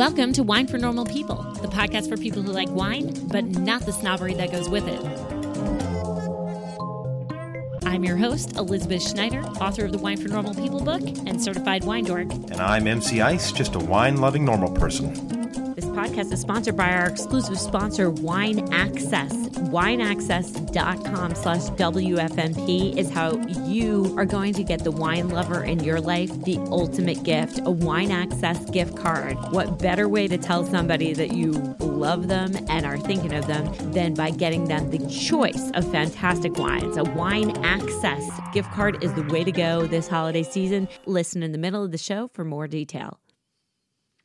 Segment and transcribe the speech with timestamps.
[0.00, 3.82] Welcome to Wine for Normal People, the podcast for people who like wine, but not
[3.82, 4.98] the snobbery that goes with it.
[7.84, 11.84] I'm your host, Elizabeth Schneider, author of the Wine for Normal People book and certified
[11.84, 12.32] wine dork.
[12.32, 15.39] And I'm MC Ice, just a wine loving normal person.
[16.00, 19.34] Podcast is sponsored by our exclusive sponsor, Wine Access.
[19.50, 26.00] WineAccess.com slash WFNP is how you are going to get the wine lover in your
[26.00, 29.36] life the ultimate gift, a Wine Access gift card.
[29.52, 33.92] What better way to tell somebody that you love them and are thinking of them
[33.92, 36.96] than by getting them the choice of fantastic wines?
[36.96, 40.88] A Wine Access gift card is the way to go this holiday season.
[41.04, 43.20] Listen in the middle of the show for more detail.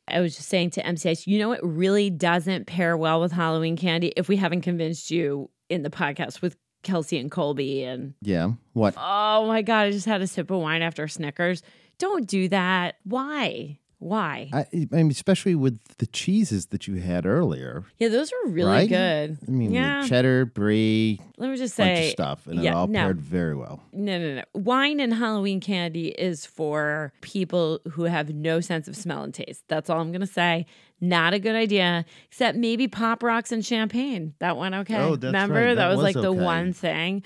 [0.07, 3.31] I was just saying to MC Ice, you know, it really doesn't pair well with
[3.31, 7.83] Halloween candy if we haven't convinced you in the podcast with Kelsey and Colby.
[7.83, 8.51] And Yeah.
[8.73, 8.95] What?
[8.97, 11.63] oh my God, I just had a sip of wine after Snickers.
[11.97, 12.95] Don't do that.
[13.03, 13.79] Why?
[14.05, 14.51] Why?
[14.53, 17.85] I, I mean, especially with the cheeses that you had earlier.
[17.97, 18.87] yeah, those were really right?
[18.87, 19.39] good.
[19.47, 20.05] I mean, yeah.
[20.05, 22.99] cheddar, brie, Let me just bunch say of stuff, and it all no.
[22.99, 23.81] paired very well.
[23.91, 24.43] No, no, no.
[24.53, 29.63] Wine and Halloween candy is for people who have no sense of smell and taste.
[29.69, 30.67] That's all I'm going to say.
[31.01, 34.35] Not a good idea, except maybe pop rocks and champagne.
[34.37, 34.97] That went okay.
[34.97, 35.55] Oh, that's Remember?
[35.55, 35.65] right.
[35.69, 37.23] That, That was, was like the one thing.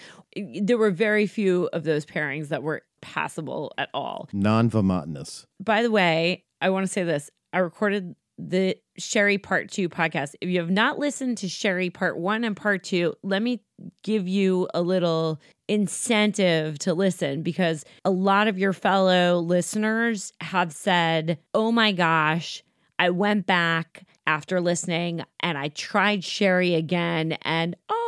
[0.61, 4.29] There were very few of those pairings that were passable at all.
[4.31, 5.45] Non-vomitinous.
[5.59, 7.29] By the way, I want to say this.
[7.53, 10.35] I recorded the Sherry Part 2 podcast.
[10.41, 13.61] If you have not listened to Sherry Part 1 and Part 2, let me
[14.03, 20.71] give you a little incentive to listen because a lot of your fellow listeners have
[20.71, 22.63] said, "Oh my gosh,
[22.97, 27.98] I went back after listening and I tried Sherry again and oh,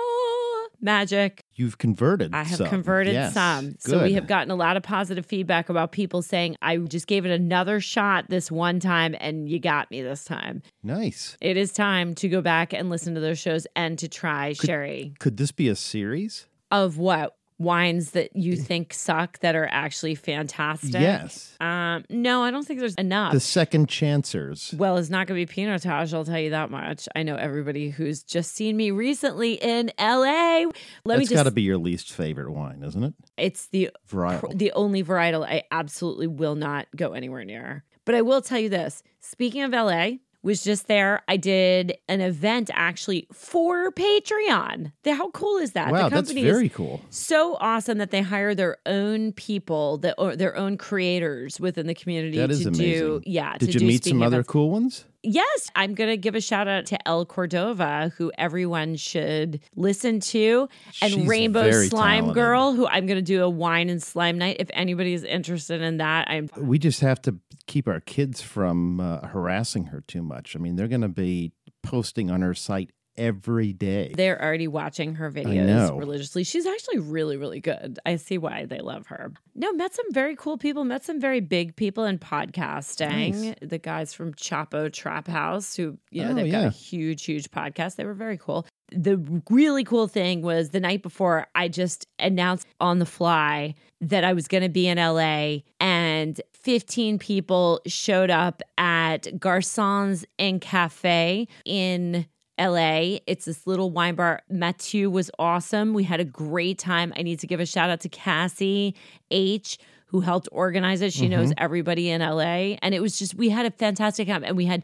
[0.82, 1.44] magic.
[1.56, 2.34] You've converted.
[2.34, 2.68] I have some.
[2.68, 3.34] converted Yes.
[3.34, 3.76] some.
[3.80, 7.26] So we have gotten a lot of positive feedback about people saying, I just gave
[7.26, 10.62] it another shot this one time and you got me this time.
[10.84, 11.38] nice.
[11.42, 15.14] It is time to go back and listen to those shows and to try Sherry.
[15.20, 16.48] Could this be a series?
[16.72, 17.36] Of what?
[17.62, 20.94] Wines that you think suck that are actually fantastic?
[21.00, 21.56] Yes.
[21.60, 23.34] Um, no, I don't think there's enough.
[23.34, 24.74] The second chancers.
[24.78, 27.08] Well, it's not going to be Pinotage, I'll tell you that much.
[27.16, 30.66] I know everybody who's just seen me recently in LA.
[31.06, 33.14] Let me That's got to be your least favorite wine, isn't it?
[33.38, 34.58] it's the Varietal.
[34.58, 37.84] the only varietal I absolutely will not go anywhere near.
[38.06, 39.04] But I will tell you this.
[39.20, 40.14] Speaking of LA,
[40.44, 41.22] was just there.
[41.28, 44.92] I did an event actually for Patreon.
[45.04, 45.92] The- How cool is that?
[45.92, 47.02] wow, the that's company is very cool.
[47.10, 51.94] so awesome that they hire their own people, that or their own creators within the
[51.94, 53.24] community That to is do amazing.
[53.26, 53.58] yeah.
[53.58, 54.50] Did to you do meet some other events.
[54.50, 55.06] cool ones?
[55.24, 60.20] Yes, I'm going to give a shout out to El Cordova, who everyone should listen
[60.20, 60.68] to,
[61.02, 62.36] and She's Rainbow Slime talented.
[62.36, 64.58] Girl, who I'm going to do a wine and slime night.
[64.60, 67.38] If anybody is interested in that, I'm We just have to
[67.68, 70.56] keep our kids from uh, harassing her too much.
[70.56, 71.52] I mean, they're going to be
[71.84, 74.12] posting on her site every day.
[74.16, 76.44] they're already watching her videos religiously.
[76.44, 78.00] She's actually really, really good.
[78.06, 79.32] I see why they love her.
[79.56, 83.34] No, met some very cool people, met some very big people in podcasting.
[83.36, 83.56] Nice.
[83.62, 87.52] The guys from Chapo Trap House, who, you know, Oh, they've got a huge, huge
[87.52, 87.96] podcast.
[87.96, 88.66] They were very cool.
[88.94, 89.18] The
[89.50, 94.34] really cool thing was the night before, I just announced on the fly that I
[94.34, 101.48] was going to be in LA and 15 people showed up at Garçons de Café
[101.66, 102.26] in
[102.60, 103.18] LA.
[103.28, 104.42] It's this little wine bar.
[104.50, 105.94] Mathieu was awesome.
[105.94, 107.14] We had a great time.
[107.18, 108.96] I need to give a shout out to Cassie
[109.32, 111.14] H, who helped organize it.
[111.14, 111.32] She Mm-hmm.
[111.32, 112.76] knows everybody in LA.
[112.82, 114.44] And it was just, we had a fantastic time.
[114.44, 114.84] And we had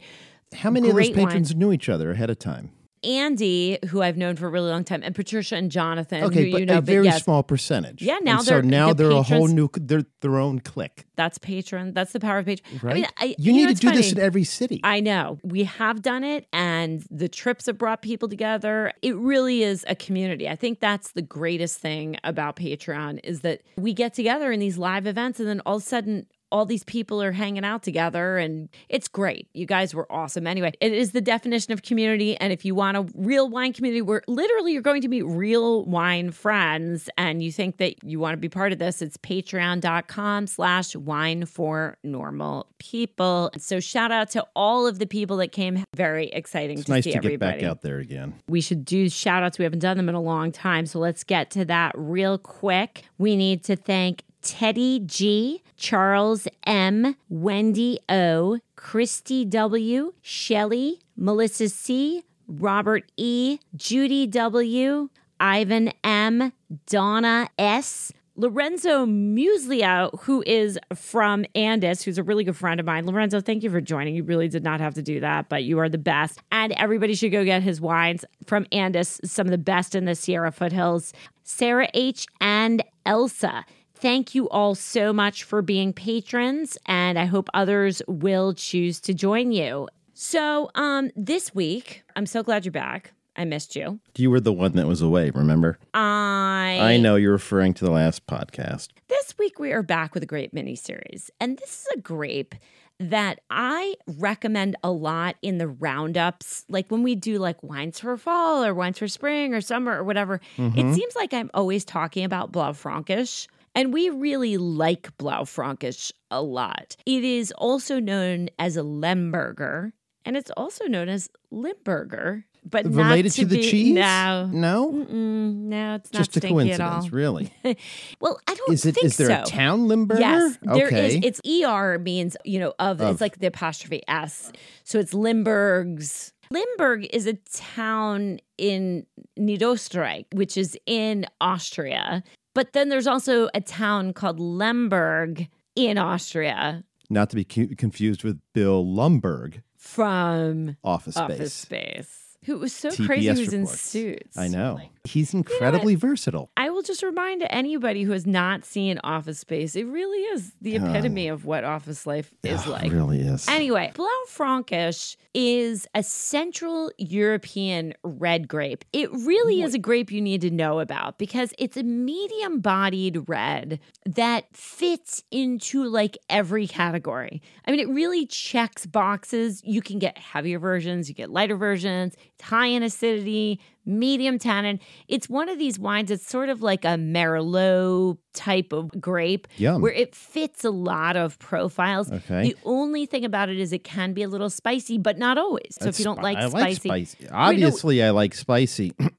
[0.53, 1.25] How many of those great wine.
[1.27, 2.72] patrons knew each other ahead of time?
[3.03, 6.51] Andy, who I've known for a really long time, and Patricia and Jonathan, Okay, who
[6.51, 8.01] but you know, a very yes, small percentage.
[8.01, 11.37] Yeah, now And they're- now the they're a whole new they're their own clique, that's
[11.37, 11.93] patron.
[11.93, 12.79] That's the power of patron.
[12.81, 12.91] right?
[12.91, 14.81] I mean, I, you, know, need to it's do this in every city.
[14.83, 15.37] I know.
[15.43, 18.91] We have done it and the trips have brought people together.
[19.01, 20.49] It really is a community.
[20.49, 24.77] I think that's the greatest thing about Patreon is that we get together in these
[24.79, 28.38] live events and then all of a sudden all these people are hanging out together
[28.38, 29.47] and it's great.
[29.53, 30.47] You guys were awesome.
[30.47, 32.38] Anyway, it is the definition of community.
[32.38, 35.85] And if you want a real wine community where literally you're going to meet real
[35.85, 40.47] wine friends and you think that you want to be part of this, it's patreon.com
[40.47, 43.51] slash wine for normal people.
[43.57, 45.83] So shout out to all of the people that came.
[45.95, 48.35] Very exciting it's to nice see to everybody get back out there again.
[48.47, 49.57] we should do shout outs.
[49.57, 50.85] We haven't done them in a long time.
[50.85, 53.03] So let's get to that real quick.
[53.17, 62.23] We need to thank Teddy G, Charles M, Wendy O, Christy W, Shelly, Melissa C,
[62.47, 65.09] Robert E, Judy W,
[65.41, 66.53] Ivan M,
[66.85, 73.05] Donna S, Lorenzo Muslia, who is from Andis, who's a really good friend of mine.
[73.05, 74.15] Lorenzo, thank you for joining.
[74.15, 76.39] You really did not have to do that, but you are the best.
[76.53, 80.15] And everybody should go get his wines from Andis, some of the best in the
[80.15, 81.11] Sierra foothills.
[81.43, 82.27] Sarah H.
[82.39, 83.65] and Elsa.
[83.99, 89.13] Thank you all so much for being patrons, and I hope others will choose to
[89.15, 89.88] join you.
[90.13, 93.13] So, um, this week, I'm so glad you're back.
[93.35, 93.99] I missed you.
[94.15, 95.79] You were the one that was away, remember?
[95.95, 98.89] I I know you're referring to the last podcast.
[99.07, 102.53] This week we are back with a grape mini series, and this is a grape
[103.00, 106.65] that I recommend a lot in the roundups.
[106.69, 110.03] Like when we do like wines for fall or wines for spring or summer or
[110.03, 113.47] whatever, it seems like I'm always talking about Blaufränkisch.
[113.77, 116.95] And we really like Blaufränkisch a lot.
[117.06, 119.91] It is also known as a Lemberger,
[120.25, 123.94] and it's also known as Limburger, but Related to, the be- cheese?
[123.94, 124.91] No, No?
[124.91, 126.89] Mm-mm, no, it's not Just a stinky at all.
[127.03, 127.53] coincidence, really.
[128.19, 129.41] Well, I don't Is it think is there so.
[129.44, 130.21] a town Limburger?
[130.21, 131.15] Yes, there is.
[131.15, 131.21] okay.
[131.24, 133.12] It's ER means, you know, of, Of.
[133.12, 134.51] it's like the apostrophe S.
[134.85, 136.33] So it's Limburgs.
[136.50, 139.06] Limburg is a town in
[139.39, 142.24] Niederösterreich, which is in Austria.
[142.57, 148.24] But then there's also a town called Lemberg in Austria Not to be cu- confused
[148.24, 151.24] with Bill Lumbergh, from Office Space.
[151.24, 152.38] Office Space.
[152.45, 154.36] Who was so TPS crazy he was in suits.
[154.39, 154.80] I know.
[155.07, 156.50] He's incredibly versatile.
[156.57, 160.75] I will just remind anybody who has not seen Office Space, it really is the
[160.75, 162.86] epitome of what office life is Oh, like.
[162.86, 163.48] It really is.
[163.48, 168.83] Anyway, Blaufränkisch is a Central European red grape.
[168.94, 173.27] It really is a grape you need to know about because it's a medium bodied
[173.27, 177.42] red that fits into like every category.
[177.65, 179.62] I mean, it really checks boxes.
[179.63, 182.15] You can get heavier versions, you get lighter versions.
[182.36, 184.80] It's high in acidity, medium tannin.
[185.07, 189.81] It's one of these wines that's sort of like a Merlot type of grape Yum.
[189.81, 192.12] where it fits a lot of profiles.
[192.12, 192.50] Okay.
[192.50, 195.75] The only thing about it is it can be a little spicy, but not always.
[195.81, 197.30] So if you don't spi- like I spicy, like spicy.
[197.31, 198.94] Obviously, I like spicy.
[199.00, 199.10] ha,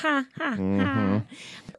[0.00, 0.56] ha, ha.
[0.58, 1.18] Mm-hmm.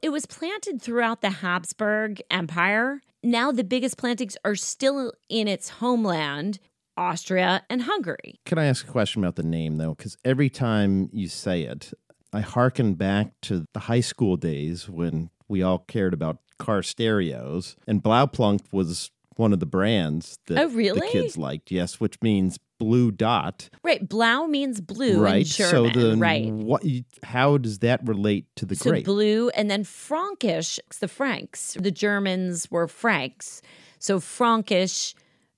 [0.01, 3.01] It was planted throughout the Habsburg Empire.
[3.23, 6.59] Now the biggest plantings are still in its homeland,
[6.95, 8.39] Austria and Hungary.
[8.45, 9.95] Can I ask a question about the name, though?
[9.95, 11.91] Because every time you say it,
[12.35, 17.75] I hearken back to the high school days when we all cared about car stereos,
[17.87, 21.71] and Blaupunkt was one of the brands that Oh, the kids liked.
[21.71, 25.45] Yes, which means blue dot, Right, Blau means blue right?
[25.45, 26.51] German, so then, right?
[26.51, 26.83] what?
[27.23, 29.05] How does that relate to the So grape?
[29.05, 31.77] blue, and then Frankish, the Franks.
[31.79, 33.61] The Germans were Franks.
[33.99, 35.15] So Frankish,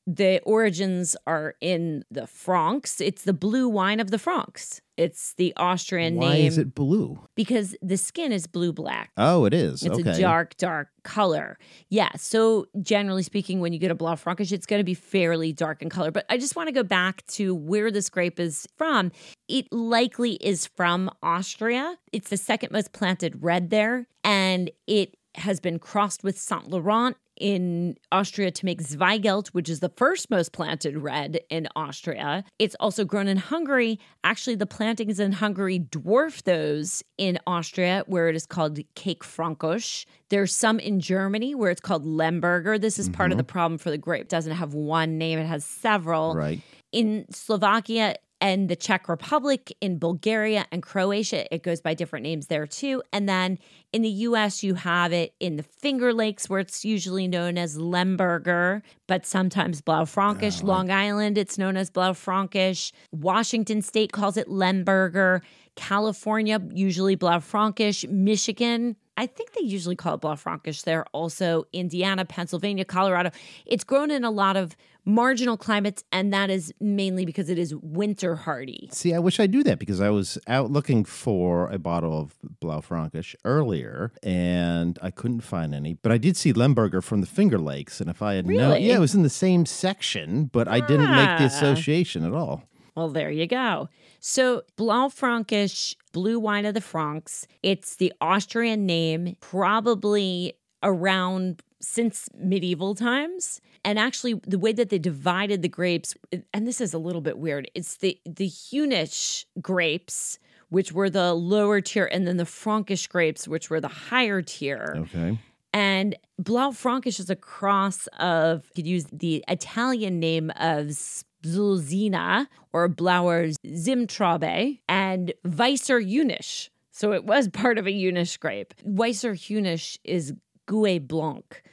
[0.07, 3.01] the origins are in the Franks.
[3.01, 4.81] It's the blue wine of the Franks.
[4.95, 7.19] It's the Austrian Why name Why is it blue?
[7.35, 9.11] because the skin is blue black.
[9.17, 9.83] Oh, it is.
[9.83, 10.11] It's okay.
[10.11, 11.59] a dark, dark color.
[11.89, 12.09] Yeah.
[12.15, 15.89] So generally speaking, when you get a Blaufränkisch, it's going to be fairly dark in
[15.89, 16.09] color.
[16.09, 19.11] But I just want to go back to where this grape is from.
[19.49, 21.97] It likely is from Austria.
[22.13, 27.17] It's the second most planted red there, and it has been crossed with Saint Laurent
[27.39, 32.43] in Austria to make Zweigelt, which is the first most planted red in Austria.
[32.59, 33.99] It's also grown in Hungary.
[34.23, 40.05] Actually, the plantings in Hungary dwarf those in Austria, where it is called Kékfrankos.
[40.29, 42.79] There's some in Germany where it's called Lemberger.
[42.79, 43.37] This is part of mm-hmm.
[43.39, 44.23] the problem for the grape.
[44.23, 46.61] It doesn't have one name, it has several Right.
[46.91, 52.47] in Slovakia and the Czech Republic, in Bulgaria and Croatia, it goes by different names
[52.47, 53.01] there too.
[53.11, 53.57] And then
[53.91, 57.77] in the US, you have it in the Finger Lakes, where it's usually known as
[57.77, 60.63] Lemberger, but sometimes Blaufränkisch.
[60.63, 62.91] Ah, Long Island, it's known as Blaufränkisch.
[63.11, 65.41] Washington State calls it Lemberger.
[65.75, 68.09] California, usually Blaufränkisch.
[68.09, 71.05] Michigan, I think they usually call it Blaufränkisch there.
[71.11, 73.31] Also, Indiana, Pennsylvania, Colorado.
[73.65, 74.75] It's grown in a lot of
[75.07, 78.89] marginal climates, and that is mainly because it is winter hardy.
[78.91, 82.35] See, I wish I knew that because I was out looking for a bottle of
[82.61, 85.93] Blaufränkisch earlier and I couldn't find any.
[85.93, 88.97] But I did see Lemberger from the Finger Lakes, and if I had known, yeah,
[88.97, 91.53] it was in the same section, but I didn't make the Ah.
[91.55, 92.63] association at all.
[92.95, 93.89] Well, there you go.
[94.19, 102.95] So, Blaufränkisch, blue wine of the Franks, it's the Austrian name, probably around since medieval
[102.95, 103.61] times.
[103.87, 106.13] And actually, the way that they divided the grapes,
[106.53, 111.33] and this is a little bit weird, it's the, the Hunish grapes, which were the
[111.33, 114.93] lower tier, and then the Frankish grapes, which were the higher tier.
[114.97, 115.39] Okay.
[115.71, 122.89] And Blaufränkisch is a cross of, you could use the Italian name of Sbulzina or
[122.89, 126.67] Blauer Zimtrabe and Weisser Heunisch.
[126.91, 128.73] So it was part of a Heunisch grape.
[128.85, 130.33] Weisser Heunisch is
[130.67, 131.63] Gouais Blanc.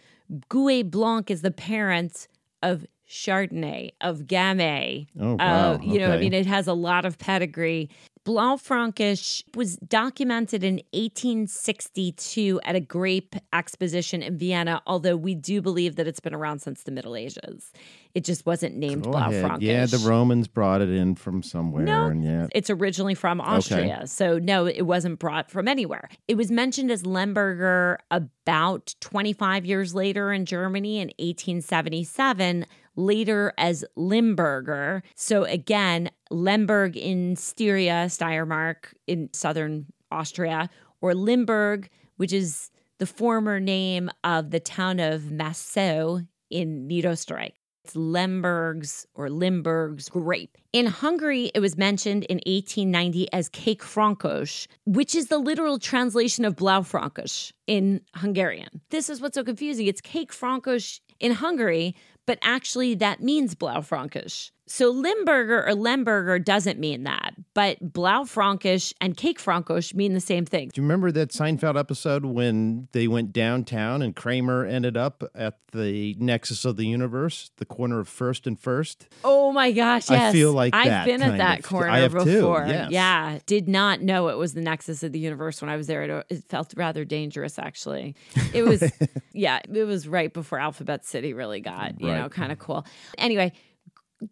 [0.49, 2.29] Gouais Blanc is the parent
[2.63, 5.07] of Chardonnay, of Gamay.
[5.21, 5.75] Oh, wow.
[5.75, 7.91] Uh, you know, I mean, it has a lot of pedigree.
[8.25, 15.97] Blaufränkisch was documented in 1862 at a grape exposition in Vienna, although we do believe
[15.97, 17.71] that it's been around since the Middle Ages.
[18.15, 19.61] It just wasn't named ahead.
[19.61, 21.83] Yeah, the Romans brought it in from somewhere.
[21.83, 22.47] No, yeah.
[22.55, 24.07] it's originally from Austria.
[24.07, 26.09] So, no, it wasn't brought from anywhere.
[26.29, 33.85] It was mentioned as Lemberger about 25 years later in Germany in 1877, later as
[33.97, 35.03] Limburger.
[35.17, 43.59] So, again, Lemberg in Styria, Steiermark in southern Austria, or Limburg, which is the former
[43.59, 47.55] name of the town of Maissau in Niederösterreich.
[47.85, 50.57] It's Lemberg's or Limburg's grape.
[50.73, 56.57] In Hungary, it was mentioned in 1890 as Kékfrankos, which is the literal translation of
[56.57, 58.81] Blaufränkisch in Hungarian.
[58.89, 59.87] This is what's so confusing.
[59.87, 61.95] It's Kékfrankos in Hungary,
[62.27, 64.51] but actually that means Blaufränkisch.
[64.67, 70.71] So Limburger or Lemberger doesn't mean that, but Blaufränkisch and Kékfrankos mean the same thing.
[70.73, 75.59] Do you remember that Seinfeld episode when they went downtown and Kramer ended up at
[75.73, 79.07] the nexus of the universe, the corner of First and First?
[79.23, 81.65] Oh my gosh, Yes, I feel like I've been at that of.
[81.67, 82.65] corner have too, before.
[82.67, 82.91] yes.
[82.91, 83.39] Yeah.
[83.45, 86.05] Did not know it was the nexus of the universe when I was there.
[86.05, 88.15] It, it felt rather dangerous actually.
[88.55, 88.83] It was
[89.35, 92.87] yeah, it was right before Alphabet City really got, you know, kind of cool.
[93.19, 93.53] Anyway,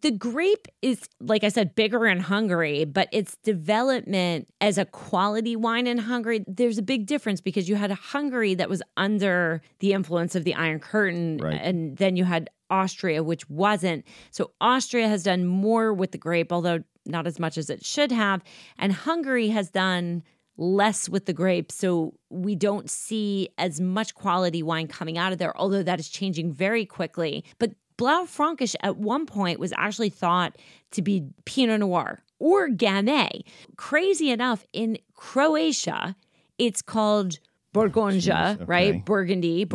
[0.01, 5.55] the grape is, like I said, bigger in Hungary, but its development as a quality
[5.55, 9.61] wine in Hungary, there's a big difference because you had a Hungary that was under
[9.79, 11.59] the influence of the Iron Curtain, Right.
[11.61, 14.05] and then you had Austria, which wasn't.
[14.31, 18.11] So Austria has done more with the grape, although not as much as it should
[18.11, 18.41] have.
[18.77, 20.23] And Hungary has done
[20.57, 21.71] less with the grape.
[21.71, 26.09] So we don't see as much quality wine coming out of there, although that is
[26.09, 27.43] changing very quickly.
[27.59, 30.57] But Blaufränkisch at one point was actually thought
[30.91, 33.43] to be Pinot Noir or Gamay.
[33.77, 36.15] Crazy enough, in Croatia,
[36.57, 37.39] it's called
[37.73, 38.65] Borgonja, okay.
[38.65, 39.05] right?
[39.05, 39.65] Burgundy,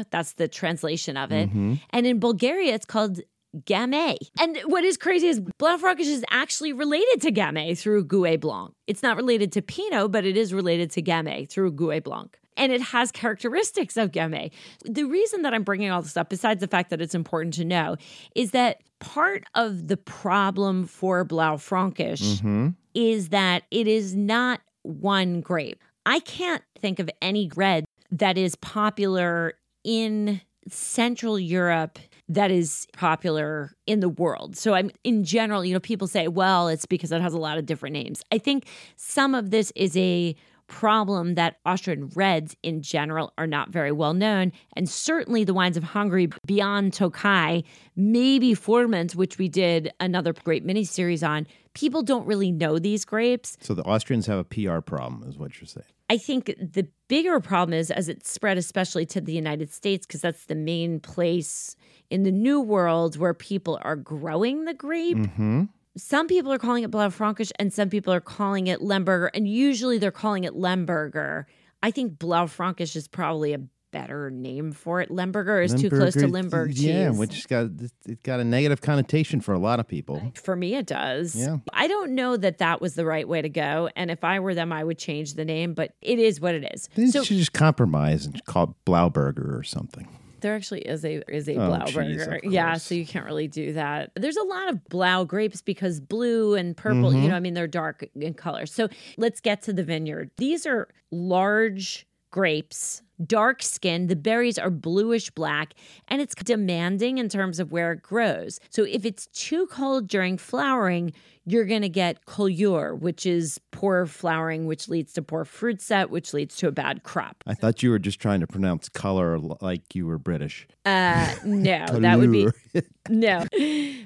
[0.00, 0.10] Right.
[0.10, 1.48] That's the translation of it.
[1.48, 1.74] Mm-hmm.
[1.90, 3.20] And in Bulgaria, it's called
[3.56, 4.16] Gamay.
[4.40, 8.74] And what is crazy is Blaufränkisch is actually related to Gamay through Gouais Blanc.
[8.86, 12.36] It's not related to Pinot, but it is related to Gamay through Gouais Blanc.
[12.58, 14.50] And it has characteristics of Gamay.
[14.84, 17.64] The reason that I'm bringing all this up, besides the fact that it's important to
[17.64, 17.96] know,
[18.34, 22.68] is that part of the problem for Blaufränkisch Mm-hmm.
[22.94, 25.82] is that it is not one grape.
[26.04, 31.98] I can't think of any red that is popular in Central Europe
[32.28, 34.56] that is popular in the world.
[34.56, 37.56] So I'm in general, you know, people say, well, it's because it has a lot
[37.56, 38.22] of different names.
[38.32, 40.34] I think some of this is a
[40.68, 44.52] problem that Austrian reds in general are not very well known.
[44.76, 47.62] And certainly the wines of Hungary beyond Tokai,
[47.96, 53.04] maybe Furmint, which we did another great mini series on, people don't really know these
[53.04, 53.56] grapes.
[53.60, 55.86] So the Austrians have a PR problem, is what you're saying.
[56.10, 60.22] I think the bigger problem is as it spread, especially to the United States, because
[60.22, 61.76] that's the main place
[62.10, 65.16] in the New World where people are growing the grape.
[65.16, 65.64] Mm-hmm.
[65.96, 69.98] Some people are calling it Blaufränkisch and some people are calling it Lemberger, and usually
[69.98, 71.44] they're calling it Lemberger.
[71.82, 75.08] I think Blaufränkisch is probably a better name for it.
[75.08, 76.84] Lemberger is too close to Limburg cheese.
[76.84, 77.70] Yeah, which got
[78.04, 80.32] it got a negative connotation for a lot of people.
[80.34, 81.34] For me, it does.
[81.34, 81.58] Yeah.
[81.72, 83.88] I don't know that that was the right way to go.
[83.96, 86.70] And if I were them, I would change the name, but it is what it
[86.74, 86.88] is.
[86.94, 90.08] They So should just compromise and call it Blauberger or something.
[90.40, 92.42] There actually is a is a Oh, Blauberger.
[92.42, 94.10] geez, yeah, so you can't really do that.
[94.14, 97.22] There's a lot of Blau grapes because blue and purple, Mm-hmm.
[97.22, 98.66] you know, I mean, they're dark in color.
[98.66, 100.30] So let's get to the vineyard.
[100.36, 104.06] These are large grapes, dark skin.
[104.06, 105.74] The berries are bluish black,
[106.08, 108.60] and it's demanding in terms of where it grows.
[108.70, 111.12] So if it's too cold during flowering,
[111.48, 116.10] you're going to get coulure, which is poor flowering, which leads to poor fruit set,
[116.10, 117.42] which leads to a bad crop.
[117.46, 120.66] I thought you were just trying to pronounce color like you were British.
[120.84, 122.48] Uh, no, that would be
[123.08, 123.44] no.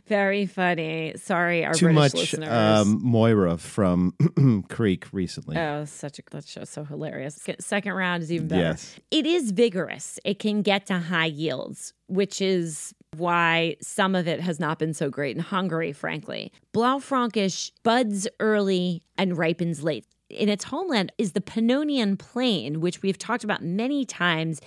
[0.07, 1.15] Very funny.
[1.17, 2.49] Sorry, our too British much listeners.
[2.49, 4.15] um, Moira from
[4.69, 5.57] Creek recently.
[5.57, 7.39] Oh, such a that show's so hilarious.
[7.61, 8.63] Second round is even better.
[8.63, 8.97] Yes.
[9.11, 10.19] It is vigorous.
[10.25, 14.95] It can get to high yields, which is why some of it has not been
[14.95, 16.53] so great in Hungary, frankly.
[16.75, 20.07] Blaufränkisch buds early and ripens late.
[20.31, 24.61] In its homeland is the Pannonian Plain, which we've talked about many times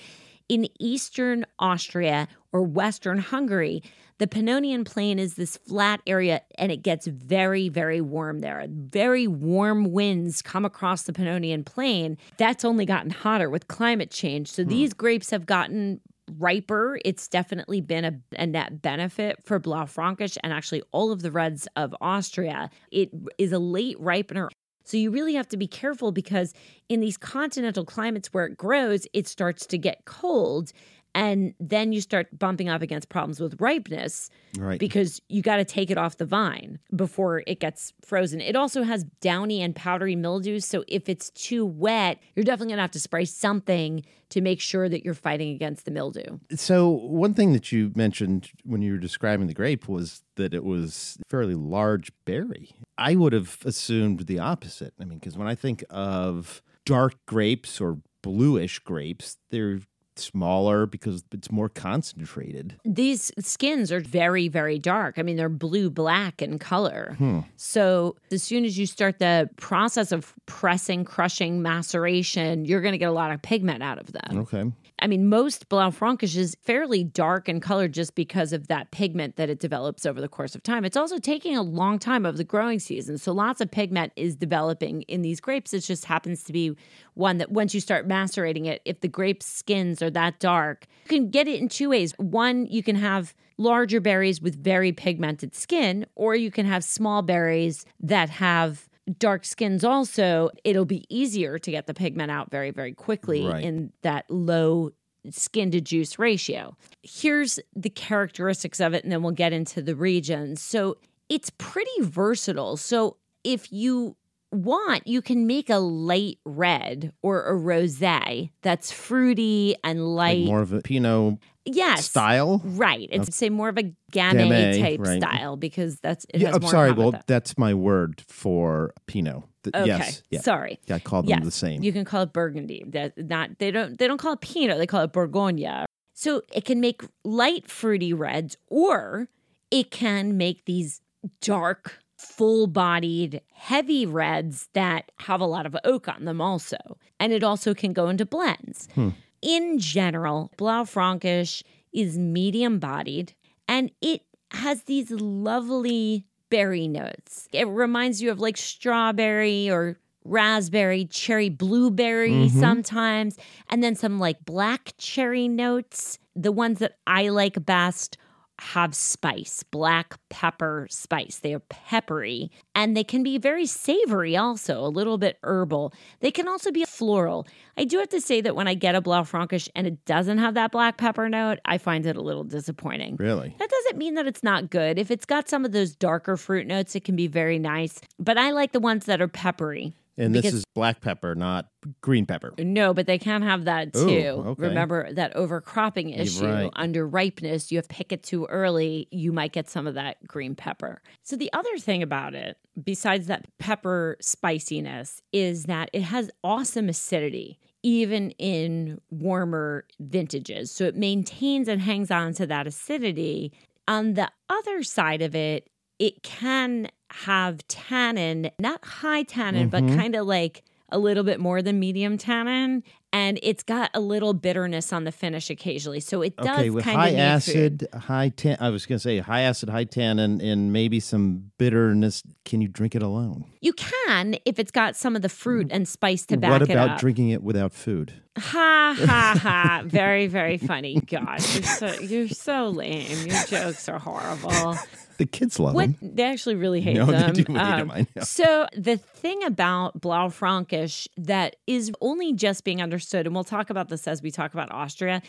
[0.48, 3.82] In eastern Austria or western Hungary,
[4.20, 8.64] the Pannonian Plain is this flat area and it gets very, very warm there.
[8.70, 12.18] Very warm winds come across the Pannonian Plain.
[12.38, 14.52] That's only gotten hotter with climate change.
[14.52, 14.70] So hmm.
[14.70, 16.00] these grapes have gotten
[16.38, 17.00] riper.
[17.06, 21.68] It's definitely been a, a net benefit for Blaufränkisch and actually all of the reds
[21.76, 22.70] of Austria.
[22.92, 24.50] It is a late ripener.
[24.84, 26.54] So you really have to be careful because
[26.90, 30.72] in these continental climates where it grows, it starts to get cold.
[31.16, 34.80] And then you start bumping up against problems with ripeness Right.
[34.80, 38.42] because you got to take it off the vine before it gets frozen.
[38.42, 40.60] It also has downy and powdery mildew.
[40.60, 44.60] So if it's too wet, you're definitely going to have to spray something to make
[44.60, 46.40] sure that you're fighting against the mildew.
[46.56, 50.66] So one thing that you mentioned when you were describing the grape was that it
[50.66, 52.72] was a fairly large berry.
[52.98, 54.94] I would have assumed the opposite.
[55.00, 59.80] I mean, because when I think of dark grapes or bluish grapes, they're
[60.20, 62.76] smaller because it's more concentrated.
[62.84, 65.18] These skins are very, very dark.
[65.18, 67.16] I mean, they're blue black in color.
[67.18, 67.40] Hmm.
[67.58, 72.98] So, as soon as you start the process of pressing, crushing, maceration, you're going to
[72.98, 74.40] get a lot of pigment out of them.
[74.40, 74.72] Okay.
[75.00, 79.50] I mean, most Blaufränkisch is fairly dark in color just because of that pigment that
[79.50, 80.86] it develops over the course of time.
[80.86, 83.18] It's also taking a long time of the growing season.
[83.18, 85.74] So lots of pigment is developing in these grapes.
[85.74, 86.76] It just happens to be
[87.14, 91.10] one that once you start macerating it, if the grape skins are that dark, you
[91.10, 92.14] can get it in two ways.
[92.18, 97.22] One, you can have larger berries with very pigmented skin, or you can have small
[97.22, 98.88] berries that have
[99.20, 103.64] dark skins also it'll be easier to get the pigment out very very quickly Right.
[103.64, 104.92] in that low
[105.30, 106.76] skin to juice ratio.
[107.04, 110.98] Here's the characteristics of it and then we'll get into the regions so
[111.30, 112.78] it's pretty versatile.
[112.78, 114.16] So if you
[114.52, 120.40] want you can make a light red or a rosé that's fruity and light.
[120.40, 122.62] Like more of a Pinot yes style.
[122.64, 125.22] right it's say more of a gamay, Gamay, type right.
[125.22, 126.92] style because that's it Yeah, I'm sorry.
[126.92, 127.28] Well, that.
[127.28, 129.44] that's my word for Pinot.
[129.64, 129.88] Th- Okay.
[129.88, 130.22] Yes.
[130.30, 130.42] Yeah.
[130.42, 130.80] Sorry.
[130.86, 131.44] Yeah, I call them Yes.
[131.44, 131.82] the same.
[131.84, 132.84] You can call it Burgundy.
[132.88, 134.78] That not they don't they don't call it Pinot.
[134.78, 135.86] They call it Bourgogne.
[136.14, 139.28] So it can make light fruity reds, or
[139.72, 141.02] it can make these
[141.42, 146.78] dark, full-bodied, heavy reds that have a lot of oak on them also.
[147.20, 148.88] And it also can go into blends.
[148.96, 149.10] Hmm.
[149.46, 151.62] In general, Blaufränkisch
[151.94, 153.34] is medium-bodied,
[153.68, 157.48] and it has these lovely berry notes.
[157.54, 162.60] It reminds you of like strawberry or raspberry, cherry, blueberry mm-hmm.
[162.60, 163.38] sometimes,
[163.70, 166.18] and then some like black cherry notes.
[166.36, 168.18] The ones that I like best
[168.60, 171.40] have spice, black pepper spice.
[171.40, 175.94] They are peppery and they can be very savory also, a little bit herbal.
[176.22, 177.48] They can also be floral.
[177.78, 180.54] I do have to say that when I get a Blaufränkisch and it doesn't have
[180.54, 183.18] that black pepper note, I find it a little disappointing.
[183.18, 183.56] really?
[183.60, 184.98] That doesn't mean that it's not good.
[184.98, 188.00] If it's got some of those darker fruit notes, it can be very nice.
[188.20, 189.94] But I like the ones that are peppery.
[190.18, 191.68] And this is black pepper, not
[192.02, 192.54] green pepper.
[192.58, 194.44] No, but they can have that Ooh, too.
[194.48, 194.68] okay.
[194.68, 196.70] Remember that overcropping issue right.
[196.76, 200.56] under ripeness, you have pick it too early, you might get some of that green
[200.56, 201.02] pepper.
[201.24, 206.90] So the other thing about it, besides that pepper spiciness, is that it has awesome
[206.90, 210.72] acidity even in warmer vintages.
[210.72, 213.54] So it maintains and hangs on to that acidity.
[213.88, 216.90] On the other side of it, it can
[217.24, 219.96] have tannin, not high tannin, but Mm-hmm.
[219.98, 222.84] kind of like a little bit more than medium tannin.
[223.12, 226.02] And it's got a little bitterness on the finish occasionally.
[226.02, 227.84] So it does Okay, with kind high of need food.
[227.84, 228.58] acid, high tan.
[228.60, 232.24] I was going to say high acid, high tannin, and maybe some bitterness.
[232.44, 233.46] Can you drink it alone?
[233.62, 236.60] You can if it's got some of the fruit and spice to back it up.
[236.62, 238.14] what about drinking it without food?
[238.38, 239.84] Ha ha ha!
[239.86, 241.00] Very very funny.
[241.00, 243.28] Gosh, you're so, you're so lame.
[243.28, 244.78] Your jokes are horrible.
[245.18, 246.12] The kids love What them.
[246.16, 247.30] they actually really hate No, they them.
[247.30, 248.24] Um, do hate 'em, I know.
[248.24, 253.88] So the thing about Blaufränkisch that is only just being understood, and we'll talk about
[253.88, 255.22] this as we talk about Austria,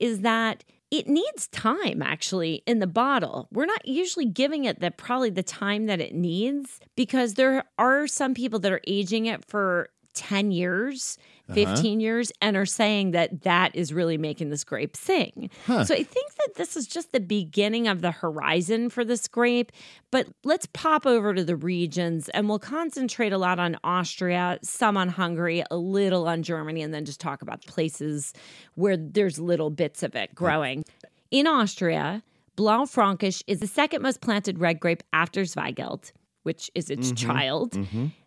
[0.00, 3.48] is that it needs time actually in the bottle.
[3.52, 8.06] We're not usually giving it the probably the time that it needs because there are
[8.06, 11.74] some people that are aging it for 10 years, Uh-huh.
[11.74, 15.50] 15 years and are saying that that is really making this grape sing.
[15.66, 19.70] So I think that this is just the beginning of the horizon for this grape,
[20.10, 24.96] but let's pop over to the regions and we'll concentrate a lot on Austria, some
[24.96, 28.32] on Hungary, a little on Germany and then just talk about places
[28.74, 30.82] where there's little bits of it growing.
[31.30, 32.22] In Austria,
[32.56, 36.12] Blaufränkisch is the second most planted red grape after Zweigelt,
[36.44, 37.76] which is its child.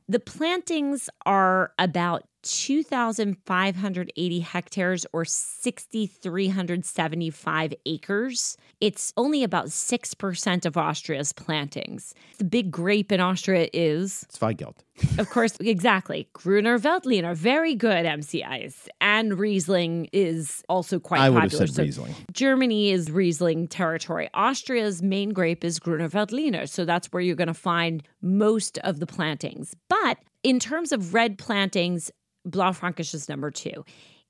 [0.08, 8.58] The plantings are about 2,580 hectares or 6,375 acres.
[8.80, 12.14] It's only about 6% of Austria's plantings.
[12.38, 14.78] The big grape in Austria is, Zweigelt.
[15.20, 17.36] of course, exactly, Gruner Veltliner.
[17.36, 18.90] Very good MC Ice.
[19.02, 21.68] And Riesling is also quite I would have popular.
[21.68, 22.16] said So Riesling.
[22.32, 24.28] Germany is Riesling territory.
[24.34, 26.68] Austria's main grape is Gruner Veltliner.
[26.68, 29.76] So that's where you're going to find most of the plantings.
[29.90, 32.10] But in terms of red plantings,
[32.48, 33.86] Blaufränkisch is number two.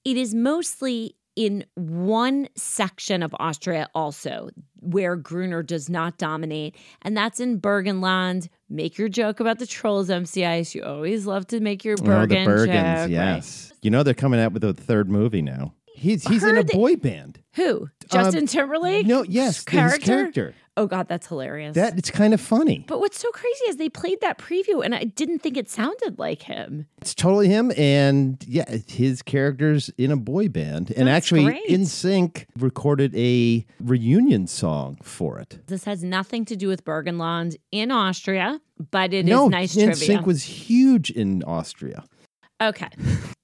[0.05, 4.49] It is mostly in one section of Austria also
[4.79, 8.47] where Gruner does not dominate, and that's in Burgenland.
[8.69, 10.73] Make your joke about the trolls, MC Ice.
[10.73, 13.09] You always love to make your Oh, the Bergens, joke, right?
[13.09, 13.71] yes.
[13.81, 15.73] You know they're coming out with a third movie now.
[15.93, 17.39] He's he's in a boy band.
[17.55, 17.89] Who?
[18.11, 19.05] Justin Timberlake?
[19.05, 20.05] Um, No, yes, his character?
[20.05, 20.55] character.
[20.77, 21.75] Oh God, that's hilarious.
[21.75, 22.85] That it's kind of funny.
[22.87, 26.19] but what's so crazy is they played that preview, and I didn't think it sounded
[26.19, 26.85] like him.
[27.01, 31.45] It's totally him, and yeah, his character's in a boy band, and That's actually.
[31.67, 35.59] NSYNC recorded a reunion song for it.
[35.67, 38.61] This has nothing to do with Burgenland in Austria,
[38.91, 40.05] but it is no, nice In trivia.
[40.05, 42.03] Sync was huge in Austria.
[42.61, 42.89] Okay.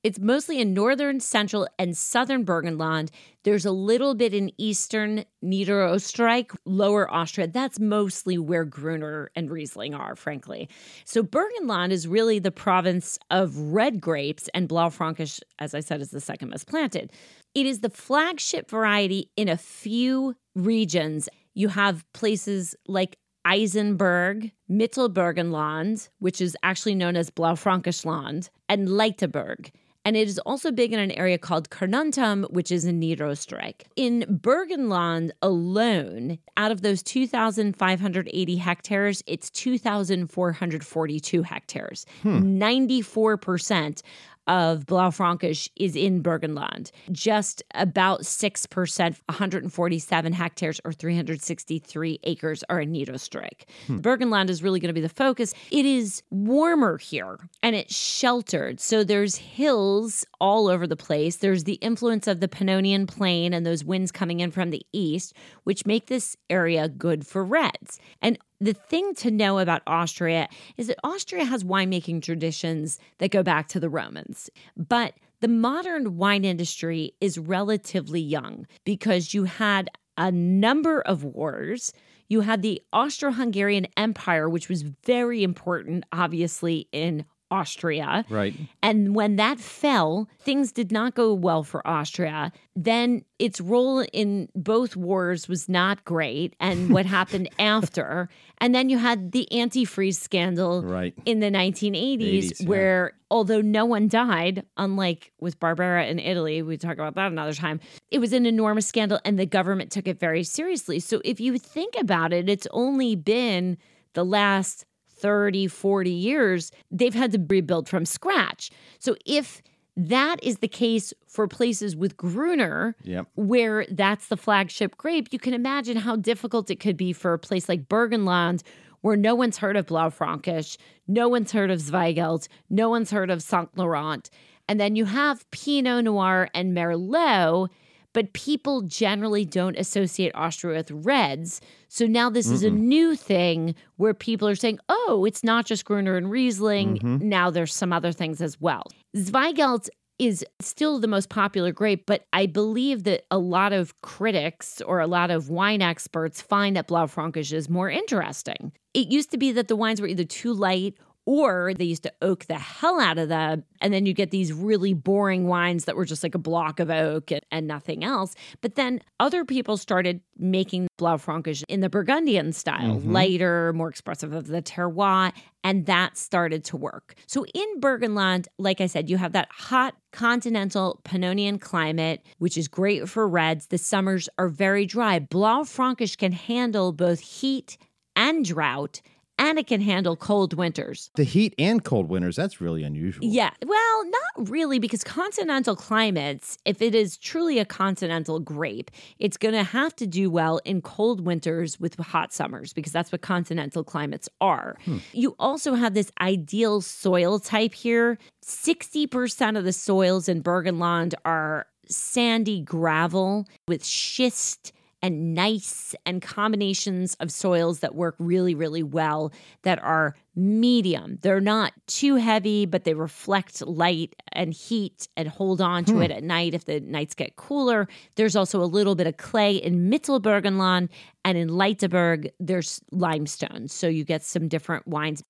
[0.04, 3.10] It's mostly in northern, central, and southern Burgenland.
[3.43, 7.47] There's a little bit in eastern Niederösterreich, lower Austria.
[7.47, 10.67] That's mostly where Gruner and Riesling are, frankly.
[11.06, 16.12] So Burgenland is really the province of red grapes, and Blaufränkisch, as I said, is
[16.12, 17.12] the second most planted.
[17.56, 21.30] It is the flagship variety in a few regions.
[21.54, 29.71] You have places like Eisenberg, Mittelburgenland, which is actually known as Blaufränkischland, and Leithaberg.
[30.06, 33.84] And it is also big in an area called Carnuntum, which is in Niederösterreich.
[33.95, 42.06] In Burgenland alone, out of those 2,580 hectares, it's 2,442 hectares.
[42.21, 42.62] Hmm.
[42.62, 44.01] 94%
[44.47, 46.91] of Blaufränkisch is in Burgenland.
[47.12, 53.63] Just about 6%, 147 hectares or 363 acres are in Niederösterreich.
[53.88, 53.99] Hmm.
[53.99, 55.53] Burgenland is really going to be the focus.
[55.71, 58.79] It is warmer here and it's sheltered.
[58.79, 61.38] So there's hills all over the place.
[61.38, 65.34] There's the influence of the Pannonian Plain and those winds coming in from the east,
[65.63, 67.99] which make this area good for reds.
[68.21, 70.47] And the thing to know about Austria
[70.78, 74.49] is that Austria has winemaking traditions that go back to the Romans.
[74.78, 81.91] But the modern wine industry is relatively young because you had a number of wars.
[82.30, 88.25] You had the Austro Hungarian Empire, which was very important, obviously, in Austria.
[88.29, 88.53] Right.
[88.81, 92.51] And when that fell, things did not go well for Austria.
[92.75, 96.55] Then its role in both wars was not great.
[96.59, 98.27] And what happened after?
[98.57, 101.13] And then you had the antifreeze scandal Right.
[101.25, 102.67] in the 1980s, 80s, yeah.
[102.67, 107.53] where although no one died, unlike with Barbera in Italy, we talk about that another
[107.53, 110.99] time, it was an enormous scandal and the government took it very seriously.
[110.99, 113.77] So if you think about it, it's only been
[114.13, 114.85] the last
[115.23, 118.69] 30, 40 years, they've had to rebuild from scratch.
[118.99, 119.62] So if
[119.95, 123.27] that is the case for places with Gruner, Yep.
[123.36, 127.39] where that's the flagship grape, you can imagine how difficult it could be for a
[127.39, 128.63] place like Burgenland,
[128.99, 130.75] where no one's heard of Blaufränkisch,
[131.07, 134.29] no one's heard of Zweigelt, no one's heard of Saint Laurent.
[134.67, 137.69] And then you have Pinot Noir and Merlot,
[138.13, 141.62] but people generally don't associate Austria with reds.
[141.88, 145.86] So now this is a new thing where people are saying, oh, it's not just
[145.86, 146.97] Gruner and Riesling.
[146.97, 147.30] Mm-hmm.
[147.30, 148.84] Now there's some other things as well.
[149.15, 154.80] Zweigelt is still the most popular grape, but I believe that a lot of critics
[154.82, 158.71] or a lot of wine experts find that Blaufränkisch is more interesting.
[158.93, 162.13] It used to be that the wines were either too light or they used to
[162.21, 163.63] oak the hell out of them.
[163.81, 166.89] And then you get these really boring wines that were just like a block of
[166.89, 168.36] oak and, and nothing else.
[168.62, 173.12] But then other people started making Blaufränkisch in the Burgundian style, mm-hmm.
[173.12, 175.31] lighter, more expressive of the terroir.
[175.63, 177.15] And that started to work.
[177.25, 182.67] So in Burgenland, like I said, you have that hot continental Pannonian climate, which is
[182.67, 183.67] great for reds.
[183.67, 185.19] The summers are very dry.
[185.19, 187.77] Blaufränkisch can handle both heat
[188.15, 189.01] and drought,
[189.43, 191.12] and it can handle cold winters.
[191.15, 193.25] The heat and cold winters, that's really unusual.
[193.25, 199.36] Yeah, well, not really, because continental climates, if it is truly a continental grape, it's
[199.36, 203.21] going to have to do well in cold winters with hot summers, because that's what
[203.21, 204.77] continental climates are.
[204.86, 204.99] Hmm.
[205.12, 208.17] You also have this ideal soil type here.
[208.45, 214.71] 60% of the soils in Burgenland are sandy gravel with schist
[215.03, 221.19] and nice and combinations of soils that work really, really well that are medium.
[221.21, 226.03] They're not too heavy, but they reflect light and heat and hold on to hmm.
[226.03, 227.89] it at night if the nights get cooler.
[228.15, 230.87] There's also a little bit of clay in Mittelburgenland
[231.25, 233.67] and in Leithaberg, there's limestone.
[233.67, 235.21] So you get some different wines.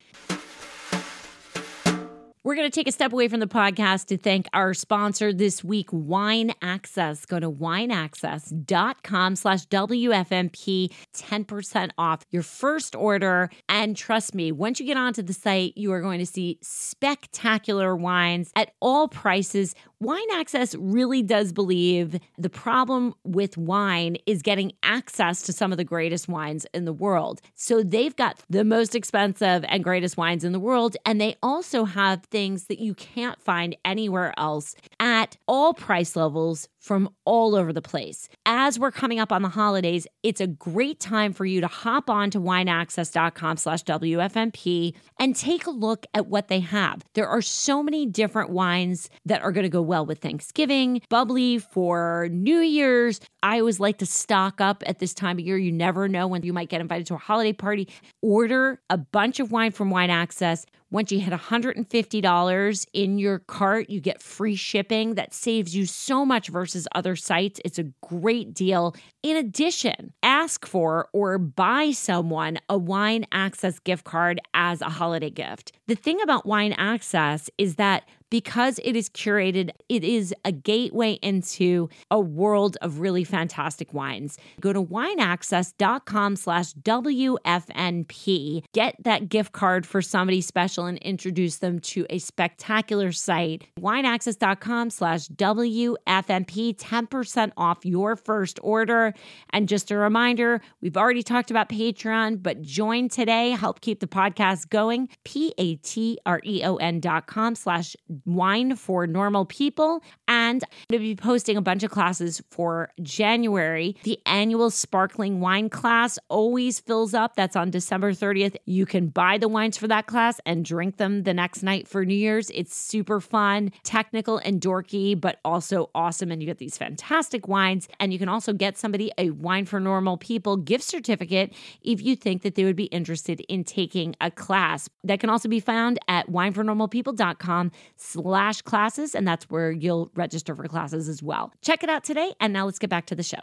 [2.45, 5.63] We're going to take a step away from the podcast to thank our sponsor this
[5.63, 7.25] week, Wine Access.
[7.25, 13.49] Go to wineaccess.com slash WFNP, 10% off your first order.
[13.69, 17.95] And trust me, once you get onto the site, you are going to see spectacular
[17.95, 19.73] wines at all prices.
[20.03, 25.77] Wine Access really does believe the problem with wine is getting access to some of
[25.77, 27.41] the greatest wines in the world.
[27.55, 31.85] So they've got the most expensive and greatest wines in the world, and they also
[31.85, 37.71] have things that you can't find anywhere else at all price levels from all over
[37.71, 38.27] the place.
[38.45, 42.09] As we're coming up on the holidays, it's a great time for you to hop
[42.09, 47.05] on to wineaccess.com slash WFNP and take a look at what they have.
[47.13, 51.57] There are so many different wines that are going to go well with Thanksgiving, bubbly
[51.57, 53.21] for New Year's.
[53.41, 55.57] I always like to stock up at this time of year.
[55.57, 57.87] You never know when you might get invited to a holiday party.
[58.21, 60.65] Order a bunch of wine from Wine Access.
[60.93, 65.15] Once you hit $150 in your cart, you get free shipping.
[65.15, 67.59] That saves you so much versus other sites.
[67.65, 68.95] It's a great deal.
[69.23, 75.31] In addition, ask for or buy someone a Wine Access gift card as a holiday
[75.31, 75.71] gift.
[75.87, 78.03] The thing about Wine Access is that
[78.33, 84.39] because it is curated, it is a gateway into a world of really fantastic wines.
[84.59, 88.63] Go to wineaccess.com slash WFNP.
[88.73, 93.67] Get that gift card for somebody special and introduce them to a spectacular site.
[93.79, 99.13] Wineaccess.com slash WFNP, 10% off your first order.
[99.51, 104.07] And just a reminder, we've already talked about Patreon, but join today, help keep the
[104.07, 105.07] podcast going.
[105.23, 110.03] P-A-T-R-E-O-N dot com slash wine for normal people.
[110.27, 113.95] And I'm going to be posting a bunch of classes for January.
[114.03, 117.35] The annual sparkling wine class always fills up.
[117.35, 118.55] That's on December 30th.
[118.65, 122.05] You can buy the wines for that class and drink them the next night for
[122.05, 122.49] New Year's.
[122.51, 126.31] It's super fun, technical, and dorky, but also awesome.
[126.31, 127.87] And you get these fantastic wines.
[127.99, 132.15] And you can also get somebody a Wine for Normal People gift certificate if you
[132.15, 134.89] think that they would be interested in taking a class.
[135.03, 137.71] That can also be found at winefornormalpeople.com
[138.13, 141.51] slash classes, and that's where you'll register for classes as well.
[141.61, 143.39] Check it out today, and now let's get back to the show.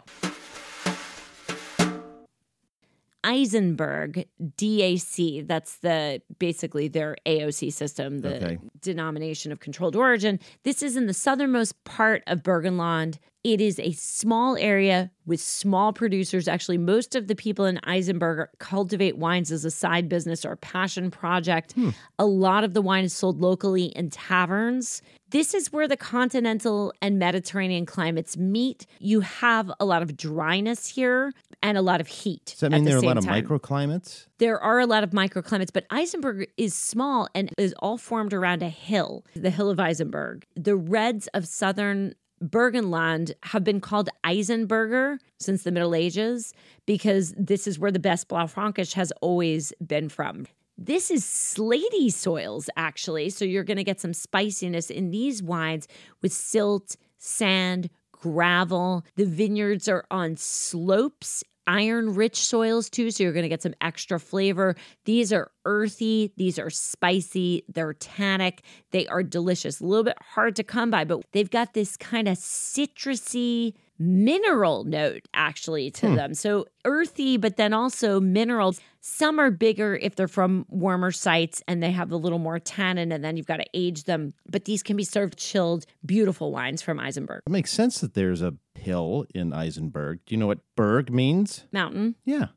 [3.23, 8.57] Eisenberg DAC, that's the basically their AOC system, the Okay.
[8.81, 10.39] denomination of controlled origin.
[10.63, 13.17] This is in the southernmost part of Burgenland.
[13.43, 16.47] It is a small area with small producers.
[16.47, 21.09] Actually, most of the people in Eisenberg cultivate wines as a side business or passion
[21.09, 21.71] project.
[21.73, 21.89] Hmm.
[22.19, 25.01] A lot of the wine is sold locally in taverns.
[25.31, 28.85] This is where the continental and Mediterranean climates meet.
[28.99, 32.45] You have a lot of dryness here and a lot of heat.
[32.45, 33.43] Does that at mean the there are a lot of time.
[33.43, 34.27] microclimates?
[34.37, 38.61] There are a lot of microclimates, but Eisenberg is small and is all formed around
[38.61, 40.45] a hill, the hill of Eisenberg.
[40.55, 46.53] The reds of southern Burgenland have been called Eisenberger since the Middle Ages
[46.85, 50.47] because this is where the best Blaufränkisch has always been from.
[50.77, 53.29] This is slaty soils, actually.
[53.29, 55.87] So you're going to get some spiciness in these wines
[56.21, 59.05] with silt, sand, gravel.
[59.15, 63.75] The vineyards are on slopes iron rich soils too so you're going to get some
[63.81, 64.75] extra flavor.
[65.05, 69.79] These are earthy these are spicy they're tannic they are delicious.
[69.79, 74.83] A little bit hard to come by but they've got this kind of citrusy mineral
[74.83, 80.27] note actually to them so earthy but then also minerals some are bigger if they're
[80.27, 83.65] from warmer sites and they have a little more tannin and then you've got to
[83.73, 87.99] age them but these can be served chilled beautiful wines from eisenberg It makes sense
[88.01, 90.21] that there's a hill in Eisenberg.
[90.25, 91.65] Do you know what Berg means?
[91.71, 92.47] mountain Yeah.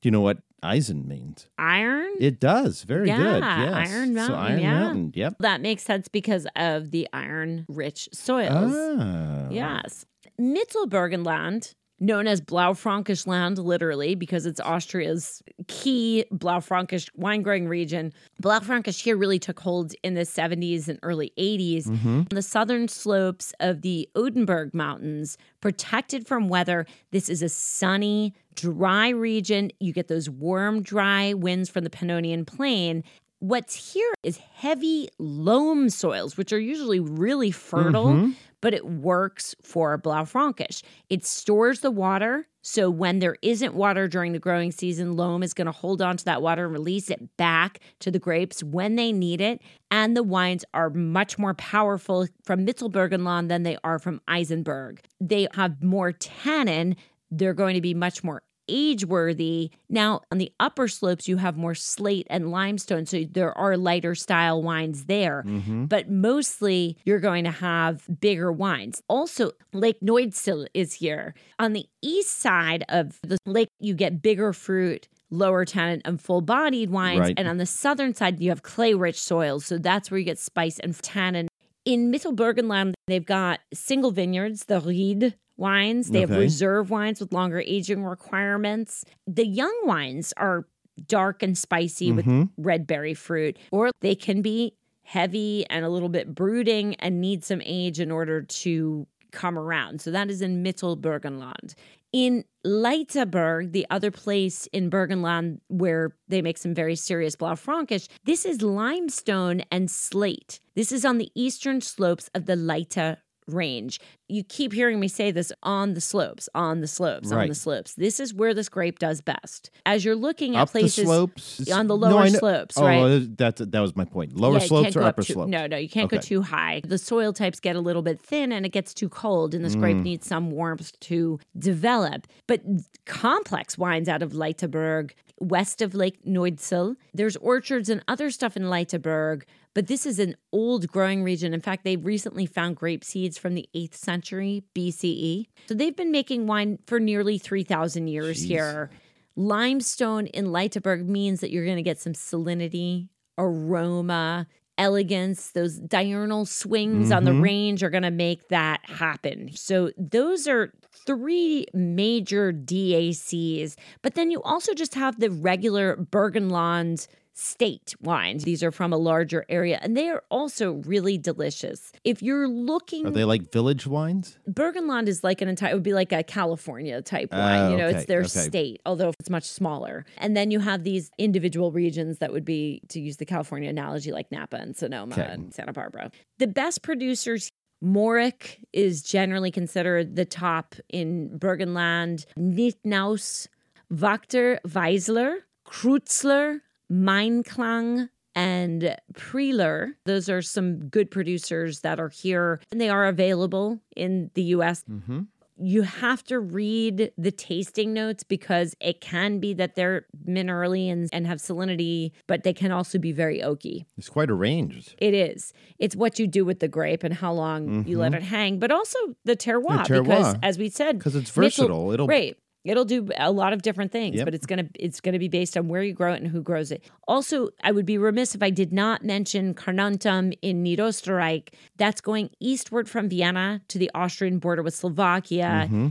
[0.00, 1.46] Do you know what Eisen means?
[1.58, 2.82] iron It does.
[2.82, 3.42] Very Yeah, good.
[3.42, 3.90] Yes.
[3.92, 4.80] Iron So Mountain, Iron yeah.
[4.80, 5.12] Mountain.
[5.14, 5.36] Yep.
[5.38, 8.74] That makes sense because of the iron rich soils.
[8.74, 9.48] Ah.
[9.50, 10.06] Yes.
[10.40, 18.12] Mittelburgenland, known as Blaufränkisch land, literally, because it's Austria's key Blaufränkisch wine growing region.
[18.42, 21.86] Blaufränkisch here really took hold in the 70s and early 80s.
[21.86, 22.22] On mm-hmm.
[22.30, 29.10] the southern slopes of the Odenberg Mountains, protected from weather, this is a sunny, dry
[29.10, 29.70] region.
[29.78, 33.04] You get those warm, dry winds from the Pannonian Plain.
[33.40, 38.30] What's here is heavy loam soils, which are usually really fertile, mm-hmm.
[38.60, 40.82] But it works for Blaufränkisch.
[41.08, 45.54] It stores the water So when there isn't water during the growing season, loam is
[45.54, 48.96] going to hold on to that water and release it back to the grapes when
[48.96, 49.62] they need it.
[49.90, 55.00] And the wines are much more powerful from Mittelburgenland than they are from Eisenberg.
[55.20, 56.96] They have more tannin.
[57.30, 59.70] They're going to be much more age worthy.
[59.88, 63.04] Now, on the upper slopes, you have more slate and limestone.
[63.06, 65.86] So there are lighter style wines there, Mm-hmm.
[65.86, 69.02] but mostly you're going to have bigger wines.
[69.08, 71.34] Also, Lake Neusiedl is here.
[71.58, 75.08] On the east side of the lake, you get bigger fruit.
[75.32, 77.20] Lower tannin and full bodied wines.
[77.20, 77.34] Right.
[77.36, 79.64] And on the southern side, you have clay rich soils.
[79.64, 81.46] So that's where you get spice and tannin.
[81.84, 86.10] In Mittelburgenland, they've got single vineyards, the Ried wines.
[86.10, 89.04] They have reserve wines with longer aging requirements.
[89.26, 90.66] The young wines are
[91.06, 92.62] dark and spicy with mm-hmm.
[92.62, 97.44] red berry fruit, or they can be heavy and a little bit brooding and need
[97.44, 100.00] some age in order to come around.
[100.00, 101.74] So that is in Mittelburgenland.
[102.12, 108.44] In Leithaberg, the other place in Burgenland where they make some very serious Blaufränkisch, this
[108.44, 110.60] is limestone and slate.
[110.74, 114.00] This is on the eastern slopes of the Leitha range.
[114.30, 117.94] You keep hearing me say this on the slopes, on the slopes, on the slopes.
[117.94, 119.70] This is where this grape does best.
[119.84, 123.36] As you're looking at Up places the slopes on the lower know- slopes, oh, right?
[123.36, 124.36] That's that was my point.
[124.36, 125.50] Lower Yeah, slopes or go up upper too- slopes?
[125.50, 126.80] No, no, you can't go too high.
[126.84, 129.74] The soil types get a little bit thin and it gets too cold, and this
[129.74, 130.02] grape Mm.
[130.02, 132.26] needs some warmth to develop.
[132.46, 132.62] But
[133.06, 136.96] complex wines out of Leithaberg, west of Lake Neusiedl.
[137.14, 141.54] There's orchards and other stuff in Leithaberg, but this is an old growing region.
[141.54, 145.46] In fact, they've recently found grape seeds from the 8th century BCE.
[145.66, 148.48] So they've been making wine for nearly 3,000 years Jeez.
[148.48, 148.90] here.
[149.36, 155.52] Limestone in Leithaberg means that you're going to get some salinity, aroma, elegance.
[155.52, 157.42] Those diurnal swings on the mm-hmm.
[157.42, 159.50] range are going to make that happen.
[159.54, 160.72] So, those are
[161.06, 163.76] three major DACs.
[164.02, 168.44] But then you also just have the regular Burgenland state wines.
[168.44, 171.92] These are from a larger area and they are also really delicious.
[172.04, 174.38] If you're looking Are they like village wines?
[174.48, 177.70] Burgenland is like an entire, it would be like a California type Oh, wine.
[177.72, 178.28] You know, it's their okay.
[178.28, 180.04] state, although it's much smaller.
[180.18, 184.12] And then you have these individual regions that would be, to use the California analogy,
[184.12, 185.22] like Napa and Sonoma Okay.
[185.30, 186.10] and Santa Barbara.
[186.38, 187.50] The best producers,
[187.82, 193.48] Moric is generally considered the top in Burgenland, Nittnaus,
[193.92, 199.92] Wachter Wiesler, Krutzler, Meinklang, and Prieler.
[200.06, 204.84] Those are some good producers that are here and they are available in the US.
[204.90, 205.20] Mm-hmm.
[205.62, 211.06] You have to read the tasting notes because it can be that they're minerally and,
[211.12, 213.84] and have salinity, but they can also be very oaky.
[213.98, 214.94] It's quite a range.
[214.96, 215.52] It is.
[215.78, 218.70] It's what you do with the grape and how long you let it hang, but
[218.70, 221.92] also the terroir, The because as we said, Because it's Mitchell- versatile.
[221.92, 222.38] It'll right.
[222.64, 224.24] It'll do a lot of different things, Yep.
[224.26, 226.70] but it's gonna it's gonna be based on where you grow it and who grows
[226.70, 226.82] it.
[227.08, 231.48] Also, I would be remiss if I did not mention Carnuntum in Niederösterreich.
[231.78, 235.88] That's going eastward from Vienna to the Austrian border with Slovakia Mm-hmm.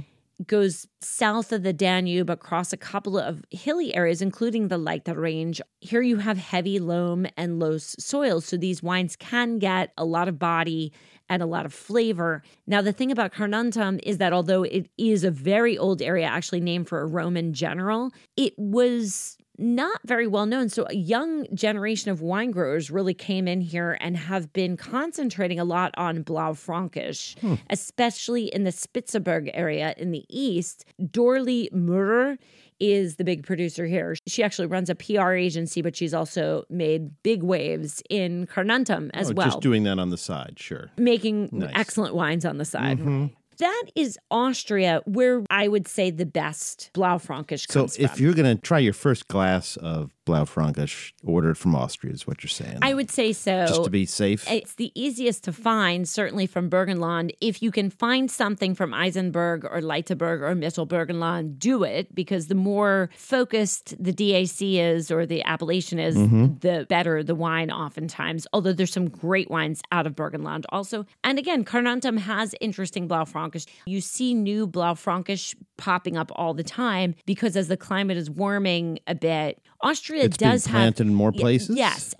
[0.47, 5.59] goes south of the Danube across a couple of hilly areas, including the Leitha Range.
[5.81, 10.27] Here you have heavy loam and loess soils, so these wines can get a lot
[10.29, 10.93] of body
[11.29, 12.43] and a lot of flavor.
[12.67, 16.61] Now, the thing about Carnuntum is that although it is a very old area, actually
[16.61, 20.69] named for a Roman general, it was not very well known.
[20.69, 25.59] So, a young generation of wine growers really came in here and have been concentrating
[25.59, 27.55] a lot on Blaufränkisch, hmm.
[27.69, 30.85] especially in the Spitzberg area in the east.
[31.01, 32.37] Dorli Muhr
[32.79, 34.15] is the big producer here.
[34.27, 39.31] She actually runs a PR agency, but she's also made big waves in Carnuntum as
[39.31, 40.89] Oh, well Just doing that on the side, sure.
[40.97, 41.71] making Nice.
[41.75, 42.99] excellent wines on the side.
[42.99, 43.27] Mm-hmm.
[43.57, 48.23] That is Austria, where I would say the best Blaufränkisch So if from.
[48.23, 52.49] you're going to try your first glass of Blaufränkisch, ordered from Austria, is what you're
[52.49, 52.77] saying.
[52.81, 53.65] I would say so.
[53.65, 54.49] just to be safe.
[54.49, 57.31] It's the easiest to find, certainly from Burgenland.
[57.41, 62.55] If you can find something from Eisenberg or Leithaberg or Mittelburgenland, do it because the
[62.55, 66.57] more focused the DAC is or the appellation is, mm-hmm.
[66.59, 68.45] the better the wine oftentimes.
[68.53, 71.05] Although there's some great wines out of Burgenland also.
[71.23, 73.65] And again, Carnuntum has interesting Blaufränkisch.
[73.87, 78.99] You see new Blaufränkisch popping up all the time because as the climate is warming
[79.07, 81.75] a bit, Austria It's being does have planted in more places?
[81.75, 82.13] Yes,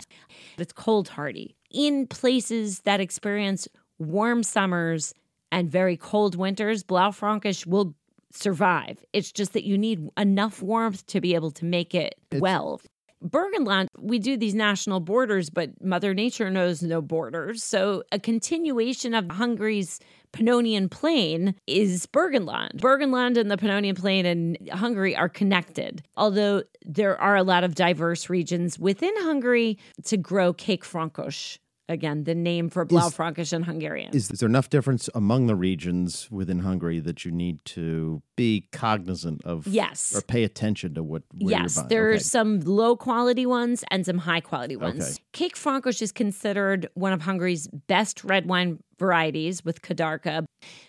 [0.58, 1.56] it's cold hardy.
[1.70, 5.14] In places that experience warm summers
[5.52, 7.94] and very cold winters, Blaufränkisch will
[8.32, 9.04] survive.
[9.12, 12.80] It's just that you need enough warmth to be able to make it well.
[13.22, 17.62] Burgenland, we do these national borders, but Mother Nature knows no borders.
[17.62, 20.00] So, a continuation of Hungary's
[20.32, 22.76] Pannonian Plain is Burgenland.
[22.80, 27.74] Burgenland and the Pannonian Plain in Hungary are connected, although there are a lot of
[27.74, 31.58] diverse regions within Hungary to grow Kékfrankos.
[31.88, 34.14] Again, the name for Blaufränkisch in Hungarian.
[34.14, 38.68] Is, is there enough difference among the regions within Hungary that you need to be
[38.70, 39.66] cognizant of?
[39.66, 40.14] Yes.
[40.14, 41.24] Or pay attention to what?
[41.34, 42.22] Yes, there's Okay.
[42.22, 45.18] some low quality ones and some high quality ones.
[45.34, 45.48] Okay.
[45.48, 50.44] Kékfrankos is considered one of Hungary's best red wine varieties with Kadarka.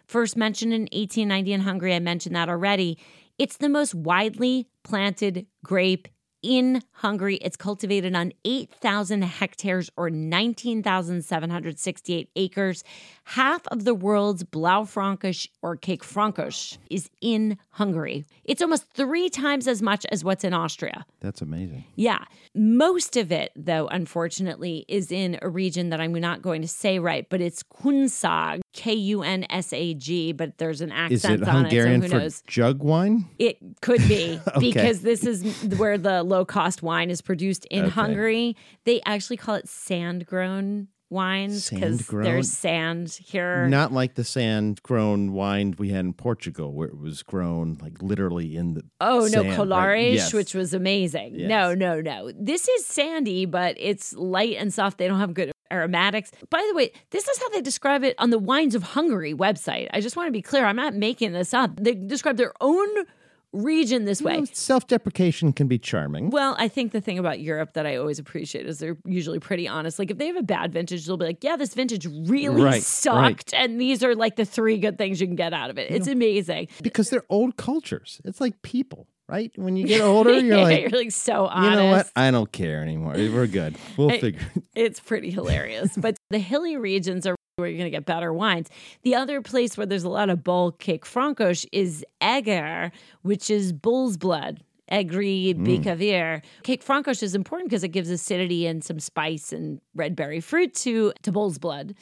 [0.05, 2.99] First mentioned in 1890 in Hungary, I mentioned that already.
[3.39, 6.07] It's the most widely planted grape
[6.43, 7.37] in Hungary.
[7.37, 12.83] It's cultivated on 8,000 hectares or 19,768 acres.
[13.31, 18.25] Half of the world's Blaufränkisch or Kékfrankos is in Hungary.
[18.43, 21.05] It's almost three times as much as what's in Austria.
[21.21, 21.85] That's amazing.
[21.95, 22.25] Yeah.
[22.53, 26.99] Most of it, though, unfortunately, is in a region that I'm not going to say
[26.99, 31.23] right, but it's Kunsag, K U N S A G, but there's an accent Is
[31.23, 32.43] it on Hungarian it, so who for knows?
[32.47, 33.29] jug wine?
[33.39, 35.45] It could be because this is
[35.77, 37.91] where the low cost wine is produced in Okay.
[37.91, 38.57] Hungary.
[38.83, 43.67] They actually call it sand grown wines because there's sand here.
[43.67, 48.01] Not like the sand grown wine we had in Portugal, where it was grown like
[48.01, 48.83] literally in the.
[48.99, 50.13] Oh no, sand, Colares, right?
[50.13, 50.33] Yes.
[50.33, 51.35] which was amazing.
[51.35, 51.49] Yes.
[51.49, 52.31] No, no, no.
[52.39, 54.97] This is sandy, but it's light and soft.
[54.97, 56.31] They don't have good aromatics.
[56.49, 59.89] By the way, this is how they describe it on the Wines of Hungary website.
[59.93, 60.65] I just want to be clear.
[60.65, 61.71] I'm not making this up.
[61.79, 62.87] They describe their own
[63.53, 64.45] region this way.
[64.53, 66.29] Self deprecation can be charming.
[66.29, 69.67] Well, I think the thing about Europe that I always appreciate is they're usually pretty
[69.67, 69.99] honest.
[69.99, 72.81] Like if they have a bad vintage, they'll be like, "Yeah, this vintage really Right,
[72.83, 75.91] sucked, and these are like the three good things you can get out of it."
[75.91, 76.67] It's amazing.
[76.81, 78.21] because they're old cultures.
[78.25, 79.51] It's like people, right?
[79.55, 81.71] When you get older, you're like, you're like so honest.
[81.71, 82.11] you know what?
[82.15, 83.13] I don't care anymore.
[83.13, 83.75] We're good.
[83.97, 84.41] We'll I- figure.
[84.75, 85.91] It's pretty hilarious.
[85.97, 88.69] but the hilly regions are where you're going to get better wines.
[89.03, 92.91] The other place where there's a lot of bulk Kékfrankos is Eger,
[93.21, 94.59] which is bull's blood.
[94.91, 95.65] Egri mm.
[95.65, 96.43] Bikavér.
[96.63, 100.73] Cake frankos is important because it gives acidity and some spice and red berry fruit
[100.75, 101.95] to, to bull's blood,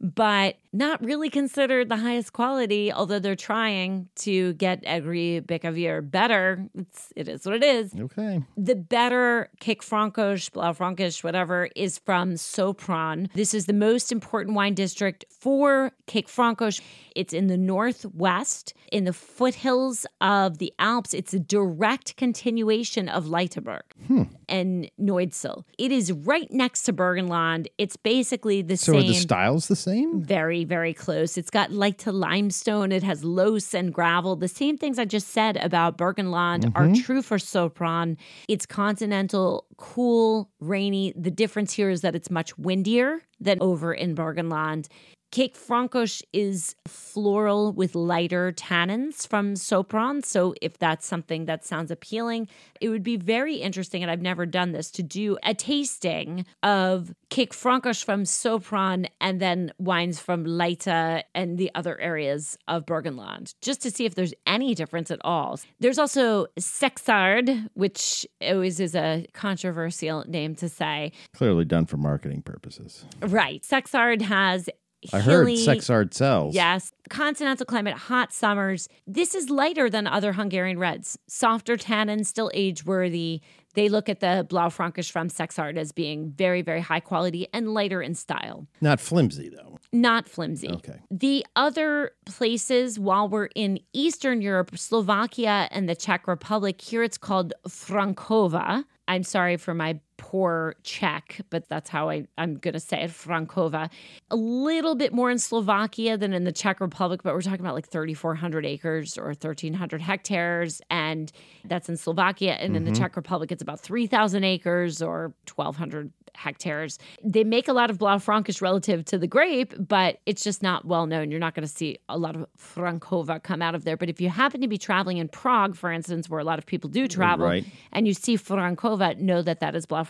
[0.00, 6.66] but not really considered the highest quality, although they're trying to get Egri Bikavér better.
[6.74, 8.42] It's, it is what it is Okay.
[8.58, 13.32] the better Kékfrankos, Blaufränkisch, whatever, is from Sopron.
[13.32, 16.82] This is the most important wine district for Kékfrankos.
[17.14, 21.14] It's in the northwest, in the foothills of the Alps.
[21.14, 24.24] It's a direct continuation of Leithaberg hmm.
[24.46, 25.64] and Neusiedl.
[25.78, 27.68] It is right next to Burgenland.
[27.78, 29.00] It's basically the So same.
[29.00, 29.85] are the styles the same?
[30.22, 31.38] Very, very close.
[31.38, 32.90] It's got light to limestone.
[32.90, 34.34] It has loess and gravel.
[34.34, 37.02] The same things I just said about Burgenland are mm-hmm.
[37.02, 38.16] true for Sopron.
[38.48, 41.12] It's continental, cool, rainy.
[41.16, 44.88] The difference here is that it's much windier than over in Burgenland.
[45.36, 50.24] Kékfrankos is floral with lighter tannins from Sopron.
[50.24, 52.48] So, if that's something that sounds appealing,
[52.80, 54.00] it would be very interesting.
[54.00, 59.72] And I've never done this to do a tasting of Kékfrankos from Sopron and then
[59.78, 64.74] wines from Leitha and the other areas of Burgenland, just to see if there's any
[64.74, 65.60] difference at all.
[65.80, 71.12] There's also Szekszárd, which always is a controversial name to say.
[71.34, 73.04] Clearly done for marketing purposes.
[73.20, 73.62] Right.
[73.62, 74.70] Szekszárd has
[75.12, 76.54] I heard hilly- Szekszárd sells.
[76.54, 76.92] Yes.
[77.10, 78.88] Continental climate, hot summers.
[79.06, 81.18] This is lighter than other Hungarian reds.
[81.28, 83.40] Softer tannins, still age worthy.
[83.74, 88.00] They look at the Blaufränkisch from Szekszárd as being very, very high quality and lighter
[88.00, 88.66] in style.
[88.80, 89.78] Not flimsy, though.
[89.92, 90.70] Not flimsy.
[90.70, 91.00] Okay.
[91.10, 97.18] The other places, while we're in Eastern Europe, Slovakia and the Czech Republic, here it's
[97.18, 98.84] called Frankova.
[99.08, 103.10] I'm sorry for my poor Czech, but that's how I, I'm going to say it,
[103.10, 103.90] Frankova.
[104.30, 107.74] A little bit more in Slovakia than in the Czech Republic, but we're talking about
[107.74, 110.80] like 3,400 acres or 1,300 hectares.
[110.90, 111.30] And
[111.64, 112.52] that's in Slovakia.
[112.52, 113.02] And in the mm-hmm.
[113.02, 116.98] Czech Republic, it's about 3,000 acres or 1,200 hectares.
[117.24, 121.06] They make a lot of Blaufränkisch relative to the grape, but it's just not well
[121.06, 121.30] known.
[121.30, 123.96] You're not going to see a lot of Frankova come out of there.
[123.96, 126.66] But if you happen to be traveling in Prague, for instance, where a lot of
[126.66, 127.64] people do travel, Right.
[127.92, 130.05] and you see Frankova, know that that is Blaufränkisch.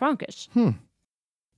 [0.53, 0.71] Hmm.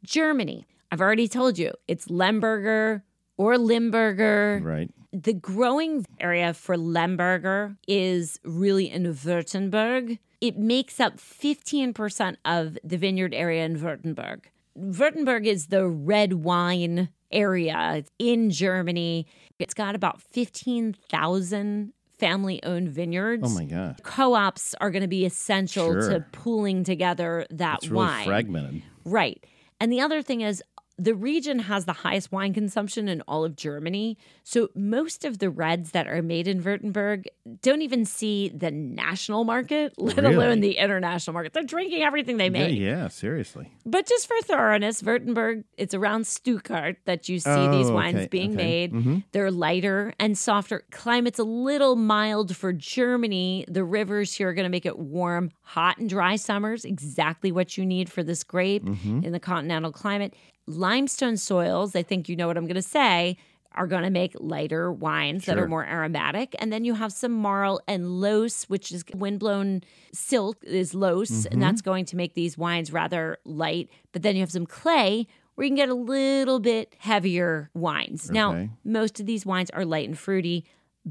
[0.05, 0.67] Germany.
[0.91, 3.03] I've already told you it's Lemberger
[3.37, 4.61] or Limburger.
[4.63, 4.91] Right.
[5.13, 10.19] The growing area for Lemberger is really in Württemberg.
[10.41, 14.45] It makes up 15% of the vineyard area in Württemberg.
[14.79, 19.27] Württemberg is the red wine area in Germany.
[19.59, 23.43] It's got about 15,000 family owned vineyards.
[23.45, 23.97] Oh my gosh.
[24.03, 26.11] Co ops are going to be essential Sure.
[26.11, 28.27] to pooling together that It's really wine.
[28.27, 28.83] fragmented.
[29.05, 29.45] Right.
[29.81, 30.63] And the other thing is,
[30.99, 34.19] The region has the highest wine consumption in all of Germany.
[34.43, 37.27] So most of the reds that are made in Württemberg
[37.63, 40.35] don't even see the national market, let Really?
[40.35, 41.53] alone the international market.
[41.53, 42.77] They're drinking everything they make.
[42.77, 43.71] yeah, seriously.
[43.87, 48.27] But just for thoroughness, Württemberg, it's around Stuttgart that you see these Oh, wines okay,
[48.29, 48.57] being okay.
[48.65, 48.93] made.
[48.93, 49.19] Mm-hmm.
[49.33, 50.83] They're lighter and softer.
[50.91, 53.65] Climate's a little mild for Germany.
[53.69, 57.79] The rivers here are going to make it warm, hot and dry summers, exactly what
[57.79, 59.25] you need for this grape mm-hmm.
[59.25, 60.35] in the continental climate.
[60.69, 63.37] Limestone soils, I think you know what I'm going to say,
[63.75, 66.55] are going to make lighter wines that are more aromatic.
[66.59, 71.53] And then you have some marl and loess, which is windblown silt is loess, Mm-hmm.
[71.53, 73.89] and that's going to make these wines rather light.
[74.13, 78.31] But then you have some clay where you can get a little bit heavier wines.
[78.31, 80.65] Now, most of these wines are light and fruity.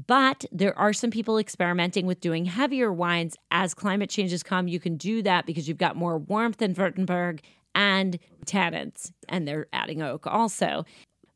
[0.06, 4.68] But there are some people experimenting with doing heavier wines as climate changes come.
[4.68, 7.40] You can do that because you've got more warmth in Württemberg
[7.78, 10.84] and tannins, and they're adding oak also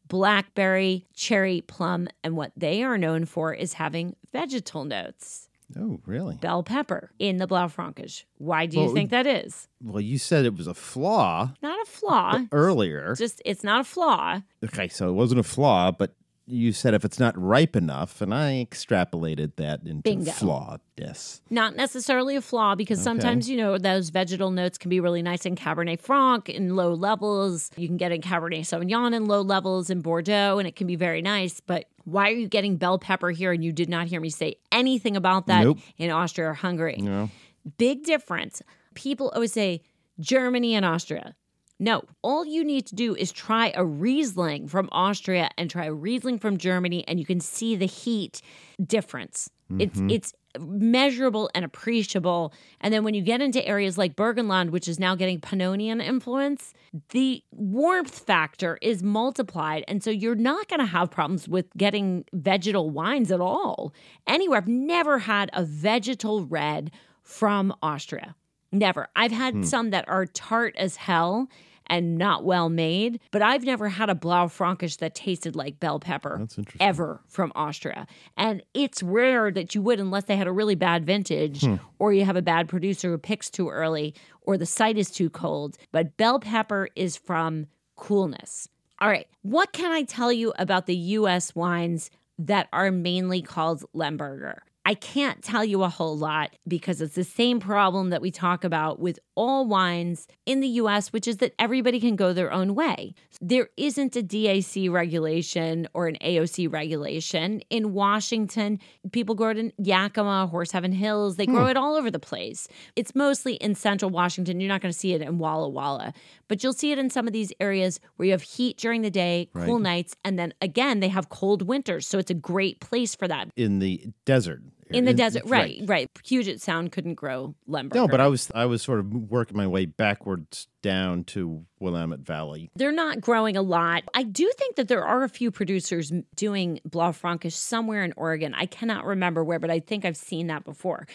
[0.08, 5.48] blackberry, cherry, plum, and what they are known for is having vegetal notes.
[5.78, 6.36] Oh, really?
[6.36, 8.24] Bell pepper in the Blaufränkisch.
[8.36, 9.68] Why do you Well, think that is?
[9.82, 12.40] Well, you said it was a flaw Not a flaw.
[12.52, 13.14] earlier.
[13.16, 14.42] Just it's not a flaw.
[14.62, 16.14] Okay, so it wasn't a flaw, but
[16.46, 20.32] you said if it's not ripe enough, and I extrapolated that into Bingo.
[20.32, 20.78] flaw.
[20.96, 21.40] Yes.
[21.50, 25.46] Not necessarily a flaw because sometimes, you know, those vegetal notes can be really nice
[25.46, 27.70] in Cabernet Franc in low levels.
[27.76, 30.96] You can get in Cabernet Sauvignon in low levels in Bordeaux, and it can be
[30.96, 31.60] very nice.
[31.60, 33.52] But why are you getting bell pepper here?
[33.52, 35.78] And you did not hear me say anything about that Nope.
[35.96, 36.96] in Austria or Hungary.
[36.98, 37.30] No.
[37.78, 38.60] Big difference.
[38.94, 39.82] People always say
[40.18, 41.34] Germany and Austria.
[41.82, 45.92] No, all you need to do is try a Riesling from Austria and try a
[45.92, 48.40] Riesling from Germany, and you can see the heat
[48.80, 49.50] difference.
[49.80, 50.10] It's mm-hmm.
[50.10, 52.52] it's measurable and appreciable.
[52.80, 56.72] And then when you get into areas like Burgenland, which is now getting Pannonian influence,
[57.08, 59.82] the warmth factor is multiplied.
[59.88, 63.92] And so you're not going to have problems with getting vegetal wines at all.
[64.28, 64.58] Anywhere.
[64.58, 68.36] I've never had a vegetal red from Austria.
[68.70, 69.08] Never.
[69.16, 69.62] I've had hmm.
[69.62, 71.48] some that are tart as hell
[71.86, 76.36] and not well made, but I've never had a Blaufränkisch that tasted like bell pepper
[76.38, 76.86] That's interesting.
[76.86, 78.06] ever from Austria.
[78.36, 81.76] And it's rare that you would unless they had a really bad vintage Hmm.
[81.98, 85.30] or you have a bad producer who picks too early or the site is too
[85.30, 85.76] cold.
[85.92, 87.66] But bell pepper is from
[87.96, 88.68] coolness.
[89.00, 89.26] All right.
[89.42, 94.58] What can I tell you about the US wines that are mainly called Lemberger?
[94.84, 98.64] I can't tell you a whole lot because it's the same problem that we talk
[98.64, 102.74] about with all wines in the US, which is that everybody can go their own
[102.74, 103.14] way.
[103.40, 107.60] There isn't a DAC regulation or an AOC regulation.
[107.70, 108.80] In Washington,
[109.12, 111.70] people grow it in Yakima, Horse Heaven Hills, they grow hmm.
[111.70, 112.66] it all over the place.
[112.96, 114.60] It's mostly in central Washington.
[114.60, 116.12] You're not going to see it in Walla Walla,
[116.48, 119.10] but you'll see it in some of these areas where you have heat during the
[119.10, 122.06] day, cool nights, and then again, they have cold winters.
[122.06, 123.48] So it's a great place for that.
[123.56, 124.62] In the desert.
[124.94, 126.10] In the desert, right, right.
[126.14, 127.94] Puget Sound couldn't grow Lemberger.
[127.94, 132.20] No, but I was I was sort of working my way backwards down to Willamette
[132.20, 132.70] Valley.
[132.74, 134.04] They're not growing a lot.
[134.14, 138.54] I do think that there are a few producers doing Blaufränkisch somewhere in Oregon.
[138.54, 141.06] I cannot remember where, but I think I've seen that before.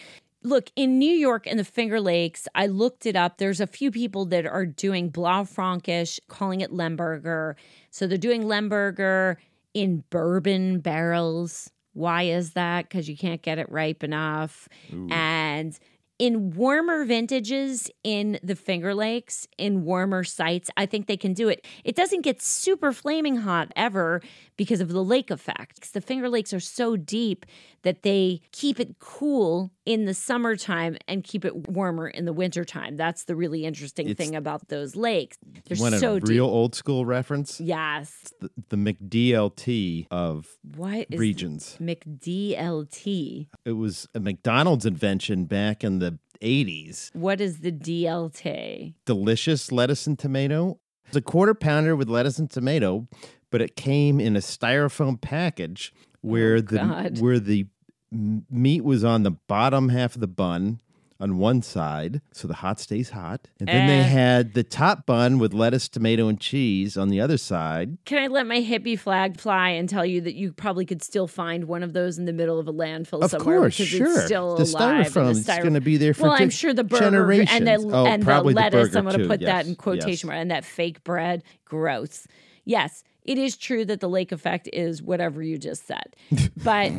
[0.44, 3.38] Look, in New York and the Finger Lakes, I looked it up.
[3.38, 7.54] There's a few people that are doing Blaufränkisch, calling it Lemberger.
[7.90, 9.36] So they're doing Lemberger
[9.74, 11.70] in bourbon barrels.
[11.98, 12.88] Why is that?
[12.88, 14.68] Because you can't get it ripe enough.
[15.12, 15.76] And
[16.20, 21.48] in warmer vintages in the Finger Lakes, in warmer sites, I think they can do
[21.48, 21.66] it.
[21.84, 24.20] It doesn't get super flaming hot ever
[24.58, 25.94] because of the lake effect.
[25.94, 27.46] The Finger Lakes are so deep
[27.82, 32.96] that they keep it cool in the summertime and keep it warmer in the wintertime.
[32.98, 35.38] That's the really interesting thing about those lakes.
[35.66, 36.52] They're Want a so real deep.
[36.52, 37.60] old school reference?
[37.60, 38.34] Yes.
[38.40, 41.78] The, the McDLT of What is regions.
[41.80, 43.46] McDLT?
[43.64, 47.14] It was a McDonald's invention back in the 80s.
[47.14, 48.94] What is the DLT?
[49.06, 50.78] Delicious lettuce and tomato.
[51.06, 53.08] It's a quarter pounder with lettuce and tomato,
[53.50, 57.20] but it came in a styrofoam package where the Oh, God.
[57.20, 57.66] where the
[58.10, 60.80] meat was on the bottom half of the bun
[61.20, 63.48] on one side, so the hot stays hot.
[63.58, 64.02] And then they Eh.
[64.04, 67.98] had the top bun with lettuce, tomato, and cheese on the other side.
[68.04, 71.26] Can I let my hippie flag fly and tell you that you probably could still
[71.26, 74.06] find one of those in the middle of a landfill Of somewhere course, because sure.
[74.14, 75.06] it's still the alive.
[75.08, 77.50] styrofoam the is styro- going to be there for well, I'm sure the burger generations.
[77.50, 78.88] and the oh, and the lettuce.
[78.90, 80.24] burger I'm going to put that in quotation yes.
[80.24, 81.42] mark and that fake bread.
[81.64, 82.28] Gross.
[82.64, 86.16] Yes, it is true that the lake effect is whatever you just said,
[86.56, 86.90] but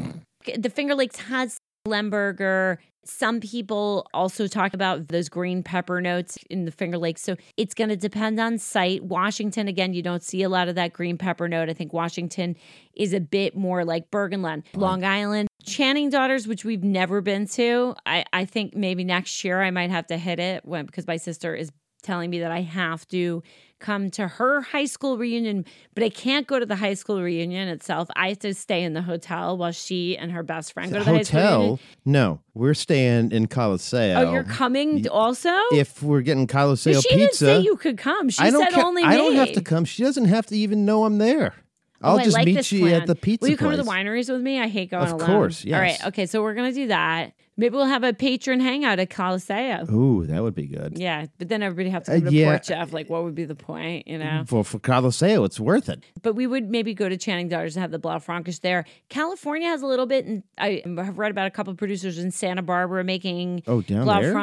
[0.55, 1.57] the Finger Lakes has
[1.87, 2.77] Lemberger.
[3.03, 7.23] Some people also talk about those green pepper notes in the Finger Lakes.
[7.23, 9.03] So it's going to depend on site.
[9.03, 11.69] Washington, again, you don't see a lot of that green pepper note.
[11.69, 12.55] I think Washington
[12.93, 14.63] is a bit more like Burgenland.
[14.75, 17.95] Long Island, Channing Daughters, which we've never been to.
[18.05, 21.17] I, I think maybe next year I might have to hit it when, because my
[21.17, 21.71] sister is
[22.03, 23.41] telling me that I have to
[23.79, 25.65] come to her high school reunion,
[25.95, 28.09] but I can't go to the high school reunion itself.
[28.15, 31.03] I have to stay in the hotel while she and her best friend go to
[31.05, 31.61] the high school reunion.
[31.71, 31.79] Hotel?
[32.05, 34.15] No, we're staying in Coliseo.
[34.27, 35.53] Oh, you're coming also?
[35.71, 38.29] If we're getting Coliseo she didn't pizza, say you could come.
[38.29, 39.85] She I don't said ca- only I don't have to come.
[39.85, 41.53] She doesn't have to even know I'm there.
[42.01, 43.01] Oh, I'll Oh, just like meet you plan.
[43.01, 44.57] at the pizza Will you come to the wineries with me?
[44.59, 45.27] I hate going Of alone.
[45.27, 45.97] course, All right.
[46.07, 46.25] Okay.
[46.27, 47.33] So we're gonna do that.
[47.59, 49.91] Maybe we'll have a patron hangout at Coliseo.
[49.91, 50.97] Ooh, that would be good.
[50.97, 52.45] Yeah, but then everybody have to Uh, come to yeah.
[52.51, 52.93] Port Jeff.
[52.93, 54.07] Like, what would be the point?
[54.07, 54.43] You know.
[54.47, 56.03] For for Coliseo, it's worth it.
[56.21, 58.85] But we would maybe go to Channing Daughters and have the Blaufränkisch there.
[59.09, 62.31] California has a little bit, and I have read about a couple of producers in
[62.31, 64.37] Santa Barbara making Oh, down there?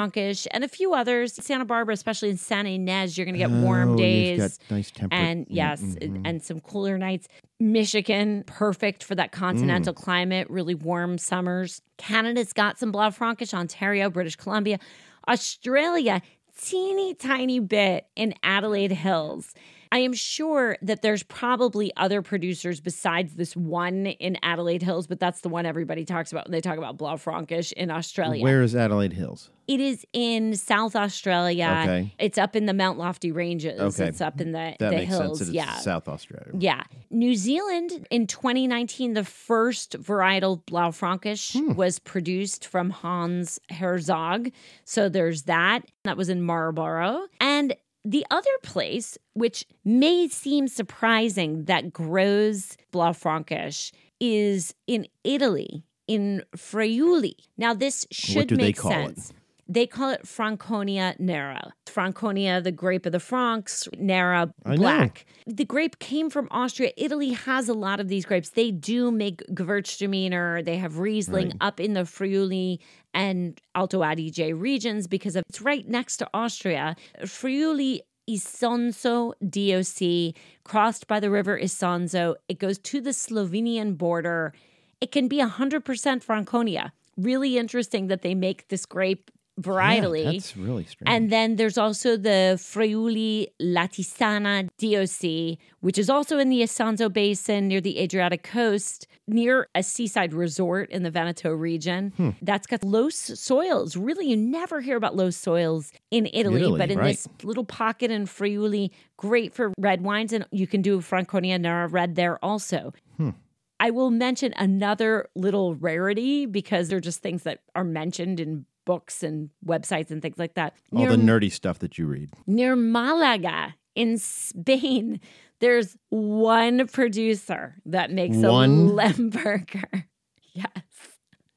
[0.52, 1.32] And a few others.
[1.34, 4.38] Santa Barbara, especially in Santa Ynez, you're going to get warm Oh, you've days.
[4.40, 6.22] got nice temper- And yes, Mm-hmm.
[6.26, 7.28] and some cooler nights.
[7.58, 9.96] Michigan, perfect for that continental Mm.
[9.96, 11.80] climate, really warm summers.
[11.96, 14.78] Canada's got some Blaufränkisch, Ontario, British Columbia.
[15.26, 16.20] Australia,
[16.60, 19.54] teeny tiny bit in Adelaide Hills.
[19.92, 25.20] I am sure that there's probably other producers besides this one in Adelaide Hills, but
[25.20, 28.42] that's the one everybody talks about when they talk about Blaufränkisch in Australia.
[28.42, 29.50] Where is Adelaide Hills?
[29.68, 31.80] It is in South Australia.
[31.82, 32.14] Okay.
[32.20, 33.80] It's up in the Mount Lofty Ranges.
[33.80, 34.08] Okay.
[34.08, 35.38] It's up in the, That the makes hills.
[35.38, 35.50] sense.
[35.50, 35.74] Yeah.
[35.78, 36.52] South Australia.
[36.56, 36.84] Yeah.
[37.10, 41.74] New Zealand in 2019, the first varietal Blaufränkisch Hmm.
[41.74, 44.50] was produced from Hans Herzog.
[44.84, 45.80] So there's that.
[46.04, 47.26] That was in Marlborough.
[47.40, 47.74] And
[48.06, 53.90] the other place, which may seem surprising that grows Blaufränkisch,
[54.20, 57.36] is in Italy, in Friuli.
[57.58, 59.30] Now, this should make sense.
[59.30, 59.36] it?
[59.68, 61.72] They call it Franconia Nera.
[61.86, 65.26] Franconia, the grape of the Franks, Nera, black.
[65.46, 66.92] The grape came from Austria.
[66.96, 68.50] Italy has a lot of these grapes.
[68.50, 70.64] They do make Gewürztraminer.
[70.64, 71.56] They have Riesling Right.
[71.60, 72.80] up in the Friuli
[73.12, 76.94] and Alto Adige regions because of, it's right next to Austria.
[77.24, 82.36] Friuli Isonzo DOC, crossed by the river Isonzo.
[82.48, 84.52] It goes to the Slovenian border.
[85.00, 86.92] It can be 100% Franconia.
[87.16, 89.30] Really interesting that they make this grape
[89.60, 90.24] varietally.
[90.24, 91.08] Yeah, that's really strange.
[91.08, 97.68] And then there's also the Friuli Latisana DOC, which is also in the Isonzo Basin
[97.68, 102.12] near the Adriatic coast, near a seaside resort in the Veneto region.
[102.16, 102.30] Hmm.
[102.42, 103.96] That's got loess soils.
[103.96, 107.08] Really, you never hear about loess soils in Italy, Italy, but in right.
[107.08, 110.32] this little pocket in Friuli, great for red wines.
[110.32, 112.92] And you can do Franconia Nera red there also.
[113.16, 113.30] Hmm.
[113.78, 119.22] I will mention another little rarity because they're just things that are mentioned in books
[119.22, 120.74] and websites and things like that.
[120.92, 122.30] All Near, the nerdy stuff that you read.
[122.46, 125.20] near Malaga in Spain,
[125.60, 128.88] there's one producer that makes One?
[128.88, 130.04] a Lemberger.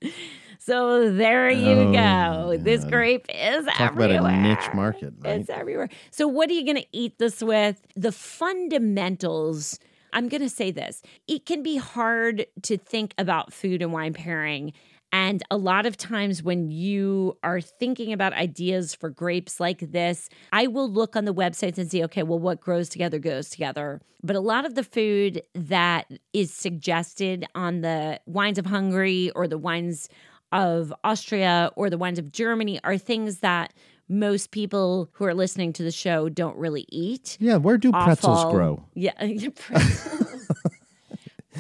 [0.01, 0.11] Yes.
[0.57, 2.57] So there you oh, go.
[2.61, 3.73] This grape is everywhere.
[3.75, 4.19] Talk everywhere.
[4.19, 5.39] about a niche market, right?
[5.39, 5.87] It's everywhere.
[6.11, 7.81] So, what are you going to eat this with?
[7.95, 9.79] The fundamentals.
[10.11, 14.13] I'm going to say this it can be hard to think about food and wine
[14.13, 14.73] pairing.
[15.11, 20.29] And a lot of times, when you are thinking about ideas for grapes like this,
[20.53, 24.01] I will look on the websites and see, okay, well, what grows together goes together.
[24.21, 29.47] But a lot of the food that is suggested on the wines of Hungary or
[29.47, 30.09] the wines
[30.51, 33.73] of Austria or the wines of Germany are things that
[34.09, 37.37] most people who are listening to the show don't really eat.
[37.39, 38.83] Yeah, where do pretzels grow?
[38.95, 39.13] Yeah,
[39.55, 40.27] pretzels.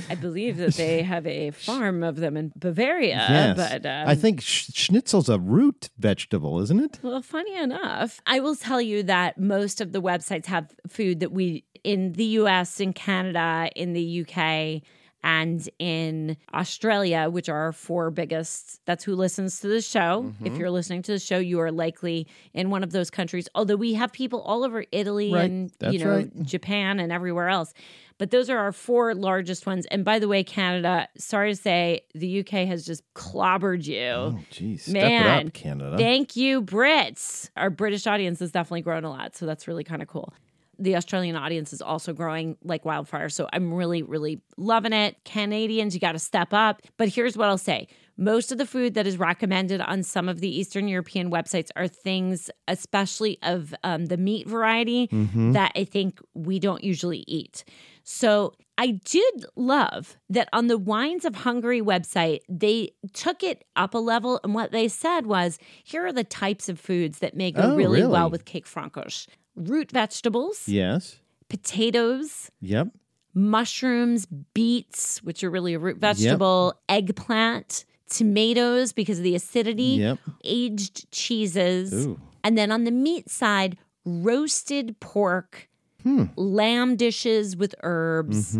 [0.09, 3.15] I believe that they have a farm of them in Bavaria.
[3.29, 3.57] yes.
[3.57, 6.99] But um, I think sch- schnitzel's a root vegetable, isn't it?
[7.01, 11.31] Well, funny enough, I will tell you that most of the websites have food that
[11.31, 14.81] we in the US, in Canada, in the UK,
[15.23, 18.79] and in Australia, which are our four biggest.
[18.85, 20.33] That's who listens to the show.
[20.39, 20.55] If Mm-hmm.
[20.59, 23.49] you're listening to the show, you are likely in one of those countries.
[23.55, 25.45] Although we have people all over Italy Right.
[25.49, 26.43] and That's you know right.
[26.43, 27.73] Japan and everywhere else.
[28.19, 29.87] But those are our four largest ones.
[29.87, 34.01] And by the way, Canada, sorry to say, the UK has just clobbered you.
[34.03, 34.83] Oh, geez.
[34.83, 35.97] Step Man, it up, Canada.
[35.97, 37.49] Thank you, Brits.
[37.57, 39.35] Our British audience has definitely grown a lot.
[39.35, 40.33] So that's really kind of cool.
[40.77, 43.27] The Australian audience is also growing like wildfire.
[43.29, 45.17] So I'm really, really loving it.
[45.25, 46.81] Canadians, you got to step up.
[46.97, 50.41] But here's what I'll say most of the food that is recommended on some of
[50.41, 55.53] the Eastern European websites are things, especially of um, the meat variety, Mm-hmm.
[55.53, 57.63] that I think we don't usually eat.
[58.03, 63.93] So I did love that on the Wines of Hungary website, they took it up
[63.93, 64.39] a level.
[64.43, 67.75] And what they said was here are the types of foods that may go Oh,
[67.75, 68.11] really, really?
[68.11, 71.19] well with Kékfrankos root vegetables, Yes.
[71.49, 72.89] potatoes, Yep.
[73.33, 80.19] mushrooms, beets, which are really a root vegetable, eggplant, tomatoes because of the acidity, Yep.
[80.43, 82.07] aged cheeses.
[82.07, 82.19] Ooh.
[82.43, 85.69] And then on the meat side, roasted pork,
[86.03, 86.25] Hmm.
[86.35, 88.57] lamb dishes with herbs,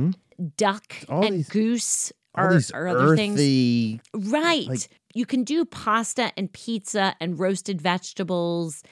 [0.58, 1.14] duck Mm-hmm.
[1.14, 3.36] All and these- goose All are, these are other things.
[3.36, 4.02] earthy.
[4.14, 4.68] Right.
[4.68, 8.84] like- you can do pasta and pizza and roasted vegetables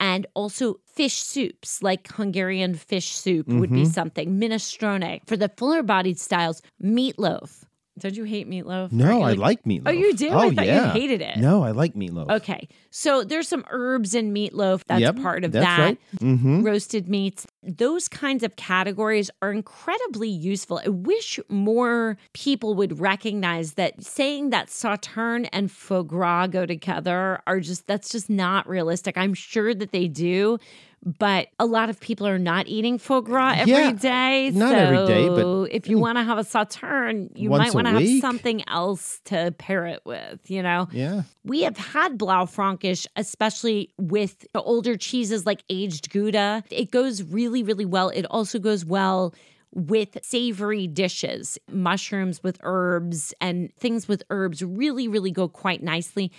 [0.00, 3.74] and also fish soups, like Hungarian fish soup would Mm-hmm.
[3.74, 4.38] be something.
[4.40, 5.20] Minestrone.
[5.26, 7.64] For the fuller bodied styles, meatloaf.
[7.98, 8.90] Don't you hate meatloaf?
[8.90, 9.82] No, Aren't I like meatloaf.
[9.86, 10.28] Oh, you do?
[10.30, 10.86] Oh, I thought yeah.
[10.94, 11.36] you hated it.
[11.36, 12.28] No, I like meatloaf.
[12.28, 12.66] Okay.
[12.90, 14.82] So there's some herbs in meatloaf.
[14.86, 15.78] That's Yep, part of that's that.
[15.78, 15.98] right.
[16.20, 16.62] Mm-hmm.
[16.64, 17.46] Roasted meats.
[17.66, 20.80] Those kinds of categories are incredibly useful.
[20.84, 27.40] I wish more people would recognize that saying that sauterne and foie gras go together
[27.46, 29.16] are just, that's just not realistic.
[29.16, 30.58] I'm sure that they do.
[31.06, 34.48] But a lot of people are not eating foie gras every day.
[34.48, 36.00] Yeah, not every day, but- if you mm.
[36.00, 40.00] want to have a sauterne, you might want to have something else to pair it
[40.06, 40.88] with, you know?
[40.92, 41.24] Yeah.
[41.44, 46.64] We have had Blaufränkisch, especially with the older cheeses like aged Gouda.
[46.70, 48.08] It goes really, really well.
[48.08, 49.34] It also goes well
[49.72, 56.30] with savory dishes, mushrooms with herbs and things with herbs really, really go quite nicely.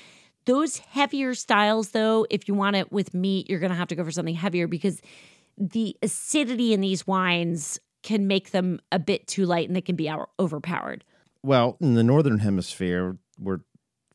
[0.45, 3.95] Those heavier styles, though, if you want it with meat, you're going to have to
[3.95, 5.01] go for something heavier because
[5.57, 9.95] the acidity in these wines can make them a bit too light and they can
[9.95, 11.03] be overpowered.
[11.43, 13.61] Well, in the northern hemisphere, we're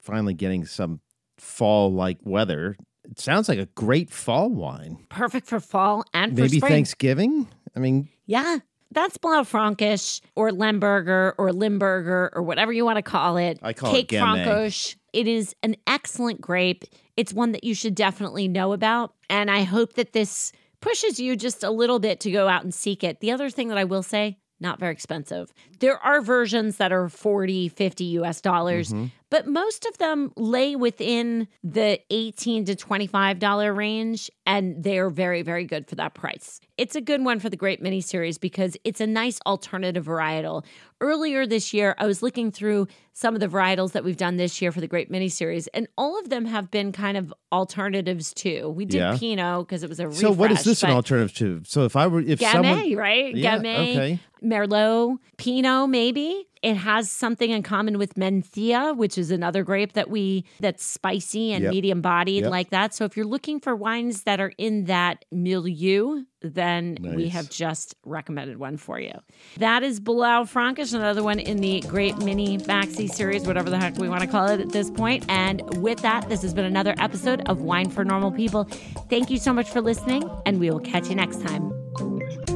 [0.01, 1.01] finally getting some
[1.36, 2.76] fall-like weather.
[3.11, 4.99] It sounds like a great fall wine.
[5.09, 6.71] Perfect for fall and for Maybe spring.
[6.73, 7.49] Thanksgiving.
[7.75, 8.59] I mean, Yeah,
[8.93, 13.59] that's Blaufränkisch or Lemberger or Limburger or whatever you want to call it.
[13.63, 14.45] I call it Cake Gamay.
[14.45, 14.97] Francoche.
[15.13, 16.85] It is an excellent grape.
[17.17, 19.15] It's one that you should definitely know about.
[19.29, 22.73] And I hope that this pushes you just a little bit to go out and
[22.73, 23.21] seek it.
[23.21, 25.53] The other thing that I will say, not very expensive.
[25.81, 29.07] There are versions that are 40, 50 US dollars, Mm-hmm.
[29.31, 35.64] But most of them lay within the 18 to $25 range and they're very very
[35.64, 36.61] good for that price.
[36.76, 40.64] It's a good one for the Grape Mini Series because it's a nice alternative varietal.
[41.01, 44.61] Earlier this year, I was looking through some of the varietals that we've done this
[44.61, 48.35] year for the Grape Mini Series and all of them have been kind of alternatives
[48.35, 48.68] too.
[48.70, 49.16] We did Yeah.
[49.16, 50.20] Pinot because it was a refresh.
[50.20, 51.62] so what is this an alternative to?
[51.64, 53.35] So if I were, if Gamay, someone, right?
[53.37, 54.20] Yeah, Gamay, okay.
[54.43, 56.47] Merlot, Pinot, maybe.
[56.63, 61.53] It has something in common with Mencia, which is another grape that we that's spicy
[61.53, 61.73] and Yep.
[61.73, 62.51] medium bodied Yep.
[62.51, 62.95] like that.
[62.95, 67.95] So if you're looking for wines that are in that milieu, then we have just
[68.05, 69.13] recommended one for you.
[69.59, 74.09] That is Blaufränkisch, another one in the Grape Mini Maxi series, whatever the heck we
[74.09, 75.25] want to call it at this point.
[75.29, 78.65] And with that, this has been another episode of Wine for Normal People.
[79.11, 82.49] Thank you so much for listening, and we will catch you next time.